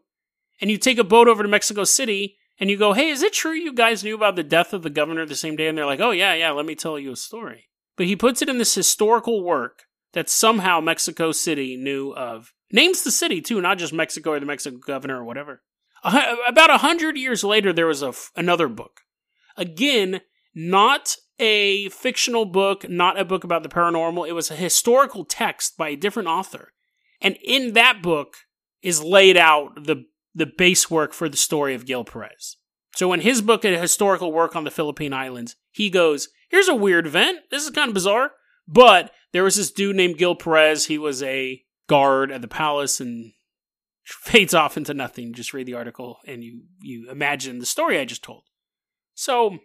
And 0.60 0.70
you 0.70 0.78
take 0.78 0.98
a 0.98 1.04
boat 1.04 1.28
over 1.28 1.42
to 1.42 1.48
Mexico 1.48 1.84
City 1.84 2.36
and 2.60 2.70
you 2.70 2.76
go, 2.76 2.92
hey, 2.92 3.08
is 3.08 3.22
it 3.22 3.32
true 3.32 3.52
you 3.52 3.72
guys 3.72 4.04
knew 4.04 4.14
about 4.14 4.36
the 4.36 4.42
death 4.42 4.72
of 4.72 4.82
the 4.82 4.90
governor 4.90 5.26
the 5.26 5.34
same 5.34 5.56
day? 5.56 5.66
And 5.66 5.76
they're 5.76 5.86
like, 5.86 6.00
oh, 6.00 6.12
yeah, 6.12 6.34
yeah, 6.34 6.50
let 6.50 6.66
me 6.66 6.74
tell 6.74 6.98
you 6.98 7.12
a 7.12 7.16
story. 7.16 7.68
But 7.96 8.06
he 8.06 8.16
puts 8.16 8.42
it 8.42 8.48
in 8.48 8.58
this 8.58 8.74
historical 8.74 9.42
work 9.42 9.84
that 10.12 10.28
somehow 10.28 10.80
Mexico 10.80 11.32
City 11.32 11.76
knew 11.76 12.12
of. 12.12 12.52
Names 12.72 13.02
the 13.02 13.10
city, 13.10 13.40
too, 13.40 13.60
not 13.60 13.78
just 13.78 13.92
Mexico 13.92 14.32
or 14.32 14.40
the 14.40 14.46
Mexican 14.46 14.80
governor 14.84 15.20
or 15.20 15.24
whatever. 15.24 15.62
About 16.02 16.70
a 16.70 16.78
hundred 16.78 17.16
years 17.16 17.44
later, 17.44 17.72
there 17.72 17.86
was 17.86 18.02
a, 18.02 18.12
another 18.36 18.68
book. 18.68 19.00
Again, 19.56 20.20
not 20.54 21.16
a 21.38 21.88
fictional 21.88 22.44
book, 22.44 22.88
not 22.88 23.18
a 23.18 23.24
book 23.24 23.44
about 23.44 23.62
the 23.62 23.68
paranormal. 23.68 24.28
It 24.28 24.32
was 24.32 24.50
a 24.50 24.56
historical 24.56 25.24
text 25.24 25.76
by 25.76 25.90
a 25.90 25.96
different 25.96 26.28
author. 26.28 26.72
And 27.20 27.36
in 27.42 27.72
that 27.72 28.02
book 28.02 28.36
is 28.82 29.02
laid 29.02 29.36
out 29.36 29.84
the, 29.84 30.04
the 30.34 30.46
base 30.46 30.90
work 30.90 31.12
for 31.12 31.28
the 31.28 31.36
story 31.36 31.74
of 31.74 31.86
Gil 31.86 32.04
Perez. 32.04 32.56
So 32.94 33.12
in 33.12 33.20
his 33.20 33.42
book, 33.42 33.64
a 33.64 33.76
historical 33.78 34.32
work 34.32 34.54
on 34.54 34.64
the 34.64 34.70
Philippine 34.70 35.12
Islands, 35.12 35.56
he 35.72 35.90
goes, 35.90 36.28
here's 36.50 36.68
a 36.68 36.74
weird 36.74 37.06
event. 37.06 37.40
This 37.50 37.64
is 37.64 37.70
kind 37.70 37.88
of 37.88 37.94
bizarre. 37.94 38.32
But 38.68 39.10
there 39.32 39.42
was 39.42 39.56
this 39.56 39.72
dude 39.72 39.96
named 39.96 40.18
Gil 40.18 40.36
Perez. 40.36 40.86
He 40.86 40.98
was 40.98 41.22
a 41.22 41.62
guard 41.88 42.30
at 42.30 42.40
the 42.40 42.48
palace 42.48 43.00
and 43.00 43.32
fades 44.04 44.54
off 44.54 44.76
into 44.76 44.94
nothing. 44.94 45.32
Just 45.32 45.52
read 45.52 45.66
the 45.66 45.74
article 45.74 46.18
and 46.26 46.44
you, 46.44 46.62
you 46.80 47.10
imagine 47.10 47.58
the 47.58 47.66
story 47.66 47.98
I 47.98 48.04
just 48.04 48.22
told. 48.22 48.44
So 49.14 49.58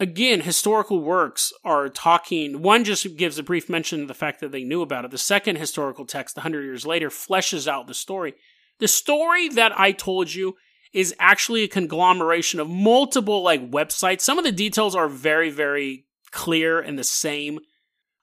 again, 0.00 0.40
historical 0.40 1.00
works 1.00 1.52
are 1.64 1.88
talking. 1.88 2.62
One 2.62 2.84
just 2.84 3.16
gives 3.16 3.38
a 3.38 3.42
brief 3.42 3.68
mention 3.68 4.02
of 4.02 4.08
the 4.08 4.14
fact 4.14 4.40
that 4.40 4.52
they 4.52 4.64
knew 4.64 4.82
about 4.82 5.04
it. 5.04 5.10
The 5.10 5.18
second 5.18 5.56
historical 5.56 6.04
text, 6.04 6.36
100 6.36 6.62
years 6.62 6.86
later, 6.86 7.08
fleshes 7.10 7.66
out 7.66 7.86
the 7.86 7.94
story. 7.94 8.34
The 8.78 8.88
story 8.88 9.48
that 9.50 9.78
I 9.78 9.92
told 9.92 10.32
you 10.32 10.56
is 10.92 11.14
actually 11.18 11.64
a 11.64 11.68
conglomeration 11.68 12.60
of 12.60 12.68
multiple 12.68 13.42
like 13.42 13.70
websites. 13.70 14.22
Some 14.22 14.38
of 14.38 14.44
the 14.44 14.52
details 14.52 14.94
are 14.94 15.08
very, 15.08 15.50
very 15.50 16.06
clear 16.30 16.80
and 16.80 16.98
the 16.98 17.04
same. 17.04 17.60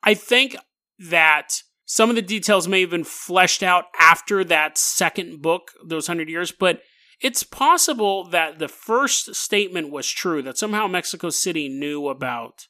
I 0.01 0.13
think 0.13 0.55
that 0.97 1.61
some 1.85 2.09
of 2.09 2.15
the 2.15 2.21
details 2.21 2.67
may 2.67 2.81
have 2.81 2.89
been 2.89 3.03
fleshed 3.03 3.61
out 3.61 3.85
after 3.99 4.43
that 4.45 4.77
second 4.77 5.41
book, 5.41 5.71
those 5.83 6.07
hundred 6.07 6.29
years, 6.29 6.51
but 6.51 6.81
It's 7.21 7.43
possible 7.43 8.25
that 8.25 8.59
the 8.59 8.67
first 8.67 9.35
statement 9.35 9.91
was 9.91 10.09
true, 10.09 10.41
that 10.41 10.57
somehow 10.57 10.87
Mexico 10.87 11.29
City 11.29 11.69
knew 11.69 12.07
about 12.07 12.67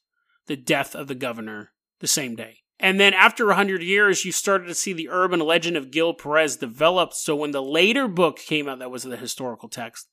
the 0.48 0.56
death 0.56 0.96
of 0.96 1.08
the 1.08 1.16
governor 1.16 1.72
the 2.00 2.08
same 2.08 2.36
day. 2.36 2.60
And 2.80 3.00
then 3.00 3.14
after 3.14 3.48
100 3.48 3.82
years, 3.82 4.26
you 4.26 4.32
started 4.32 4.68
to 4.68 4.76
see 4.76 4.94
the 4.94 5.10
urban 5.10 5.40
legend 5.40 5.78
of 5.78 5.92
Gil 5.92 6.14
Perez 6.14 6.58
develop. 6.58 7.14
So 7.14 7.36
when 7.36 7.52
the 7.52 7.64
later 7.64 8.08
book 8.08 8.38
came 8.38 8.68
out, 8.68 8.80
that 8.80 8.92
was 8.92 9.04
the 9.04 9.18
historical 9.18 9.70
text, 9.70 10.10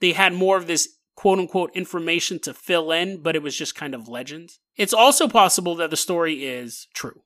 they 0.00 0.12
had 0.12 0.32
more 0.32 0.56
of 0.56 0.66
this 0.66 0.96
quote 1.16 1.38
unquote 1.38 1.70
information 1.74 2.38
to 2.40 2.54
fill 2.54 2.92
in, 2.92 3.22
but 3.22 3.36
it 3.36 3.42
was 3.42 3.56
just 3.56 3.74
kind 3.74 3.94
of 3.94 4.08
legend. 4.08 4.50
It's 4.76 4.94
also 4.94 5.28
possible 5.28 5.74
that 5.76 5.90
the 5.90 5.96
story 5.96 6.44
is 6.44 6.88
true. 6.94 7.22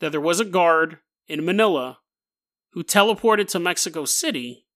That 0.00 0.12
there 0.12 0.20
was 0.20 0.40
a 0.40 0.44
guard 0.44 0.98
in 1.26 1.44
Manila 1.44 1.98
who 2.72 2.84
teleported 2.84 3.48
to 3.48 3.58
Mexico 3.58 4.04
City 4.04 4.66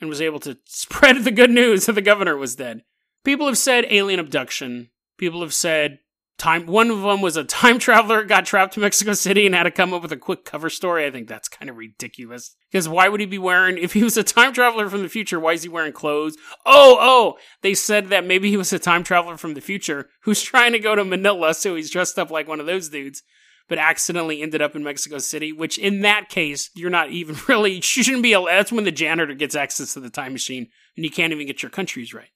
and 0.00 0.08
was 0.08 0.20
able 0.20 0.40
to 0.40 0.58
spread 0.64 1.24
the 1.24 1.30
good 1.30 1.50
news 1.50 1.86
that 1.86 1.92
the 1.92 2.02
governor 2.02 2.36
was 2.36 2.56
dead. 2.56 2.82
People 3.24 3.46
have 3.46 3.58
said 3.58 3.86
alien 3.90 4.20
abduction. 4.20 4.90
People 5.18 5.40
have 5.40 5.54
said 5.54 5.98
time 6.38 6.66
one 6.66 6.90
of 6.90 7.02
them 7.02 7.20
was 7.20 7.36
a 7.36 7.44
time 7.44 7.78
traveler 7.80 8.24
got 8.24 8.46
trapped 8.46 8.74
to 8.74 8.80
mexico 8.80 9.12
city 9.12 9.44
and 9.44 9.54
had 9.54 9.64
to 9.64 9.70
come 9.70 9.92
up 9.92 10.00
with 10.00 10.12
a 10.12 10.16
quick 10.16 10.44
cover 10.44 10.70
story 10.70 11.04
i 11.04 11.10
think 11.10 11.28
that's 11.28 11.48
kind 11.48 11.68
of 11.68 11.76
ridiculous 11.76 12.54
because 12.70 12.88
why 12.88 13.08
would 13.08 13.20
he 13.20 13.26
be 13.26 13.38
wearing 13.38 13.76
if 13.76 13.92
he 13.92 14.04
was 14.04 14.16
a 14.16 14.22
time 14.22 14.52
traveler 14.52 14.88
from 14.88 15.02
the 15.02 15.08
future 15.08 15.40
why 15.40 15.52
is 15.52 15.64
he 15.64 15.68
wearing 15.68 15.92
clothes 15.92 16.36
oh 16.64 16.96
oh 17.00 17.38
they 17.62 17.74
said 17.74 18.08
that 18.08 18.24
maybe 18.24 18.48
he 18.48 18.56
was 18.56 18.72
a 18.72 18.78
time 18.78 19.02
traveler 19.02 19.36
from 19.36 19.54
the 19.54 19.60
future 19.60 20.08
who's 20.22 20.40
trying 20.40 20.72
to 20.72 20.78
go 20.78 20.94
to 20.94 21.04
manila 21.04 21.52
so 21.52 21.74
he's 21.74 21.90
dressed 21.90 22.18
up 22.18 22.30
like 22.30 22.48
one 22.48 22.60
of 22.60 22.66
those 22.66 22.88
dudes 22.88 23.22
but 23.68 23.78
accidentally 23.78 24.42
ended 24.42 24.62
up 24.62 24.74
in 24.74 24.82
mexico 24.82 25.18
city 25.18 25.52
which 25.52 25.78
in 25.78 26.00
that 26.00 26.28
case 26.28 26.70
you're 26.74 26.90
not 26.90 27.10
even 27.10 27.36
really 27.48 27.74
you 27.74 27.82
shouldn't 27.82 28.22
be 28.22 28.34
that's 28.34 28.72
when 28.72 28.84
the 28.84 28.92
janitor 28.92 29.34
gets 29.34 29.54
access 29.54 29.94
to 29.94 30.00
the 30.00 30.10
time 30.10 30.32
machine 30.32 30.68
and 30.96 31.04
you 31.04 31.10
can't 31.10 31.32
even 31.32 31.46
get 31.46 31.62
your 31.62 31.70
countries 31.70 32.12
right 32.12 32.30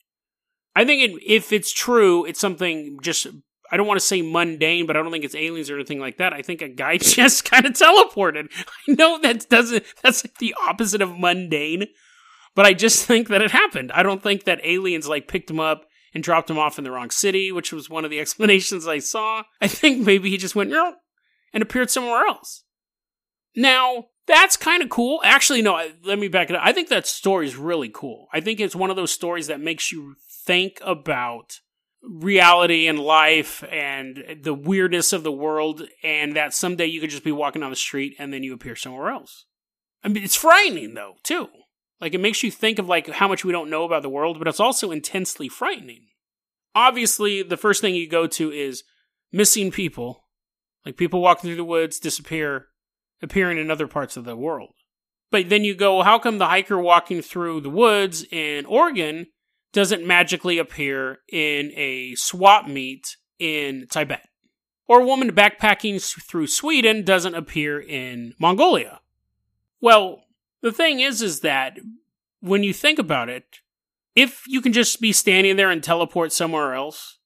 I 0.75 0.85
think 0.85 1.03
it, 1.03 1.23
if 1.27 1.53
it's 1.53 1.73
true, 1.73 2.25
it's 2.25 2.41
something 2.41 2.99
just 3.03 3.27
I 3.71 3.77
don't 3.79 3.87
want 3.87 4.01
to 4.01 4.07
say 4.07 4.21
mundane, 4.21 4.87
but 4.87 4.97
I 4.97 5.03
don't 5.03 5.11
think 5.11 5.25
it's 5.25 5.35
aliens 5.35 5.71
or 5.71 5.77
anything 5.77 5.99
like 5.99 6.19
that. 6.19 6.35
I 6.35 6.43
think 6.43 6.61
a 6.61 6.69
guy 6.69 6.97
just 6.99 7.51
kind 7.51 7.65
of 7.65 7.73
teleported. 7.73 8.49
I 8.89 8.93
know 8.93 9.19
that 9.21 9.49
doesn't, 9.49 9.85
that's 10.03 10.25
like 10.25 10.37
the 10.39 10.55
opposite 10.69 11.01
of 11.01 11.19
mundane, 11.19 11.87
but 12.55 12.67
I 12.67 12.75
just 12.75 13.07
think 13.07 13.29
that 13.29 13.41
it 13.41 13.51
happened. 13.51 13.91
I 13.93 14.03
don't 14.03 14.23
think 14.23 14.45
that 14.45 14.61
aliens 14.63 15.09
like 15.09 15.27
picked 15.27 15.51
him 15.51 15.61
up 15.61 15.87
and 16.13 16.23
dropped 16.23 16.51
him 16.51 16.59
off 16.59 16.77
in 16.77 16.85
the 16.85 16.91
wrong 16.91 17.11
city, 17.11 17.51
which 17.51 17.73
was 17.73 17.89
one 17.89 18.05
of 18.05 18.11
the 18.11 18.21
explanations 18.21 18.87
I 18.87 18.99
saw. 18.99 19.45
I 19.61 19.69
think 19.69 20.05
maybe 20.05 20.29
he 20.29 20.37
just 20.37 20.55
went, 20.55 20.69
no, 20.69 20.97
and 21.53 21.63
appeared 21.63 21.91
somewhere 21.91 22.27
else. 22.27 22.65
Now, 23.55 24.07
that's 24.27 24.57
kind 24.57 24.83
of 24.83 24.89
cool. 24.89 25.21
Actually, 25.25 25.63
no, 25.63 25.91
let 26.05 26.19
me 26.19 26.29
back 26.29 26.49
it 26.49 26.57
up. 26.57 26.63
I 26.65 26.73
think 26.73 26.89
that 26.89 27.07
story 27.07 27.47
is 27.47 27.57
really 27.57 27.91
cool. 27.93 28.29
I 28.33 28.41
think 28.41 28.61
it's 28.61 28.77
one 28.77 28.91
of 28.91 28.97
those 28.97 29.11
stories 29.11 29.49
that 29.49 29.61
makes 29.61 29.93
you 29.93 30.15
think 30.45 30.79
about 30.83 31.61
reality 32.03 32.87
and 32.89 32.99
life 32.99 33.63
and 33.71 34.41
the 34.43 34.55
weirdness 34.55 35.13
of 35.13 35.23
the 35.23 35.33
world, 35.33 35.83
and 36.03 36.35
that 36.35 36.55
someday 36.55 36.87
you 36.87 37.01
could 37.01 37.11
just 37.11 37.25
be 37.25 37.33
walking 37.33 37.61
down 37.61 37.71
the 37.71 37.77
street 37.77 38.17
and 38.19 38.33
then 38.33 38.43
you 38.43 38.55
appear 38.55 38.75
somewhere 38.75 39.11
else. 39.11 39.45
I 40.03 40.09
mean, 40.09 40.25
it's 40.25 40.35
frightening 40.35 40.95
though, 40.95 41.15
too. 41.23 41.49
Like 42.01 42.15
it 42.15 42.21
makes 42.21 42.43
you 42.43 42.51
think 42.51 42.81
of 42.81 42.89
like 42.89 43.09
how 43.09 43.29
much 43.29 43.45
we 43.45 43.53
don't 43.53 43.71
know 43.71 43.85
about 43.85 44.03
the 44.03 44.09
world, 44.09 44.39
but 44.39 44.49
it's 44.49 44.59
also 44.59 44.91
intensely 44.91 45.49
frightening. 45.49 46.07
Obviously, 46.75 47.43
the 47.43 47.57
first 47.57 47.81
thing 47.81 47.95
you 47.95 48.09
go 48.09 48.27
to 48.27 48.51
is 48.51 48.83
missing 49.31 49.71
people, 49.71 50.22
like 50.85 50.97
people 50.97 51.21
walking 51.21 51.49
through 51.49 51.57
the 51.57 51.65
woods 51.65 51.99
disappear, 51.99 52.69
appearing 53.23 53.59
in 53.59 53.71
other 53.71 53.87
parts 53.87 54.17
of 54.17 54.25
the 54.25 54.37
world. 54.37 54.75
But 55.31 55.49
then 55.49 55.65
you 55.65 55.75
go, 55.75 56.03
how 56.03 56.19
come 56.19 56.39
the 56.39 56.49
hiker 56.49 56.79
walking 56.79 57.23
through 57.23 57.63
the 57.63 57.71
woods 57.71 58.25
in 58.31 58.67
Oregon 58.67 59.27
doesn't 59.73 60.07
magically 60.07 60.59
appear 60.59 61.19
in 61.31 61.73
a 61.75 62.15
swap 62.17 62.69
meet 62.69 63.17
in 63.39 63.87
Tibet. 63.91 64.29
Or 64.87 65.01
a 65.01 65.07
woman 65.07 65.33
backpacking 65.33 66.03
through 66.29 66.49
Sweden 66.49 67.05
doesn't 67.05 67.35
appear 67.35 67.81
in 67.81 68.35
Mongolia. 68.39 69.01
Well, 69.81 70.25
the 70.61 70.73
thing 70.73 71.01
is, 71.01 71.23
is 71.23 71.41
that 71.41 71.79
when 72.41 72.63
you 72.63 72.73
think 72.73 72.99
about 72.99 73.29
it, 73.29 73.45
if 74.15 74.43
you 74.47 74.61
can 74.61 74.73
just 74.73 75.01
be 75.01 75.13
standing 75.13 75.57
there 75.57 75.71
and 75.71 75.83
teleport 75.83 76.33
somewhere 76.33 76.75
else, 76.75 77.19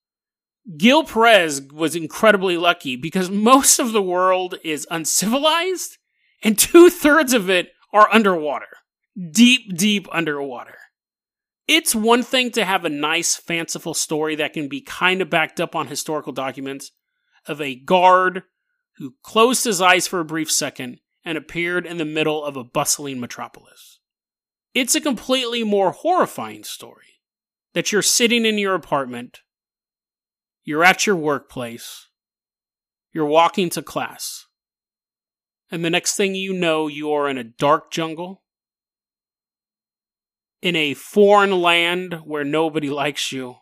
Gil 0.75 1.03
Perez 1.03 1.61
was 1.61 1.95
incredibly 1.95 2.57
lucky 2.57 2.95
because 2.95 3.29
most 3.29 3.79
of 3.79 3.93
the 3.93 4.01
world 4.01 4.55
is 4.63 4.87
uncivilized 4.91 5.97
and 6.43 6.57
two 6.57 6.89
thirds 6.89 7.33
of 7.33 7.49
it 7.49 7.69
are 7.93 8.13
underwater. 8.13 8.67
Deep, 9.31 9.75
deep 9.77 10.07
underwater 10.11 10.77
it's 11.67 11.93
one 11.93 12.23
thing 12.23 12.51
to 12.51 12.63
have 12.63 12.85
a 12.85 12.89
nice, 12.89 13.35
fanciful 13.35 13.93
story 13.93 14.35
that 14.35 14.53
can 14.53 14.67
be 14.67 14.81
kind 14.81 15.21
of 15.21 15.29
backed 15.29 15.59
up 15.59 15.75
on 15.75 15.87
historical 15.87 16.31
documents 16.31 16.91
of 17.45 17.61
a 17.61 17.75
guard 17.75 18.43
who 18.97 19.15
closed 19.21 19.65
his 19.65 19.81
eyes 19.81 20.07
for 20.07 20.19
a 20.19 20.25
brief 20.25 20.49
second 20.49 20.99
and 21.25 21.37
appeared 21.37 21.85
in 21.85 21.97
the 21.97 22.05
middle 22.05 22.43
of 22.43 22.55
a 22.55 22.63
bustling 22.63 23.19
metropolis. 23.19 23.99
It's 24.73 24.95
a 24.95 25.01
completely 25.01 25.63
more 25.63 25.91
horrifying 25.91 26.63
story 26.63 27.19
that 27.73 27.91
you're 27.91 28.01
sitting 28.01 28.45
in 28.45 28.57
your 28.57 28.73
apartment, 28.73 29.41
you're 30.67 30.83
at 30.83 31.07
your 31.07 31.15
workplace, 31.15 32.07
you're 33.13 33.25
walking 33.25 33.69
to 33.69 33.81
class, 33.81 34.47
and 35.71 35.83
the 35.83 35.89
next 35.89 36.17
thing 36.17 36.35
you 36.35 36.51
know, 36.51 36.87
you 36.87 37.09
are 37.13 37.29
in 37.29 37.37
a 37.37 37.43
dark 37.43 37.89
jungle. 37.89 38.43
In 40.61 40.75
a 40.75 40.93
foreign 40.93 41.61
land 41.61 42.21
where 42.25 42.43
nobody 42.43 42.89
likes 42.89 43.31
you, 43.31 43.55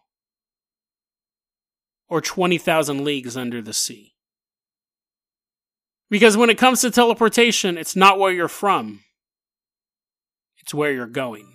or 2.07 2.21
20,000 2.21 3.03
leagues 3.03 3.37
under 3.37 3.61
the 3.61 3.73
sea. 3.73 4.15
Because 6.09 6.35
when 6.35 6.49
it 6.49 6.57
comes 6.57 6.81
to 6.81 6.89
teleportation, 6.89 7.77
it's 7.77 7.95
not 7.95 8.17
where 8.17 8.31
you're 8.31 8.47
from, 8.47 9.01
it's 10.57 10.73
where 10.73 10.91
you're 10.91 11.05
going. 11.05 11.54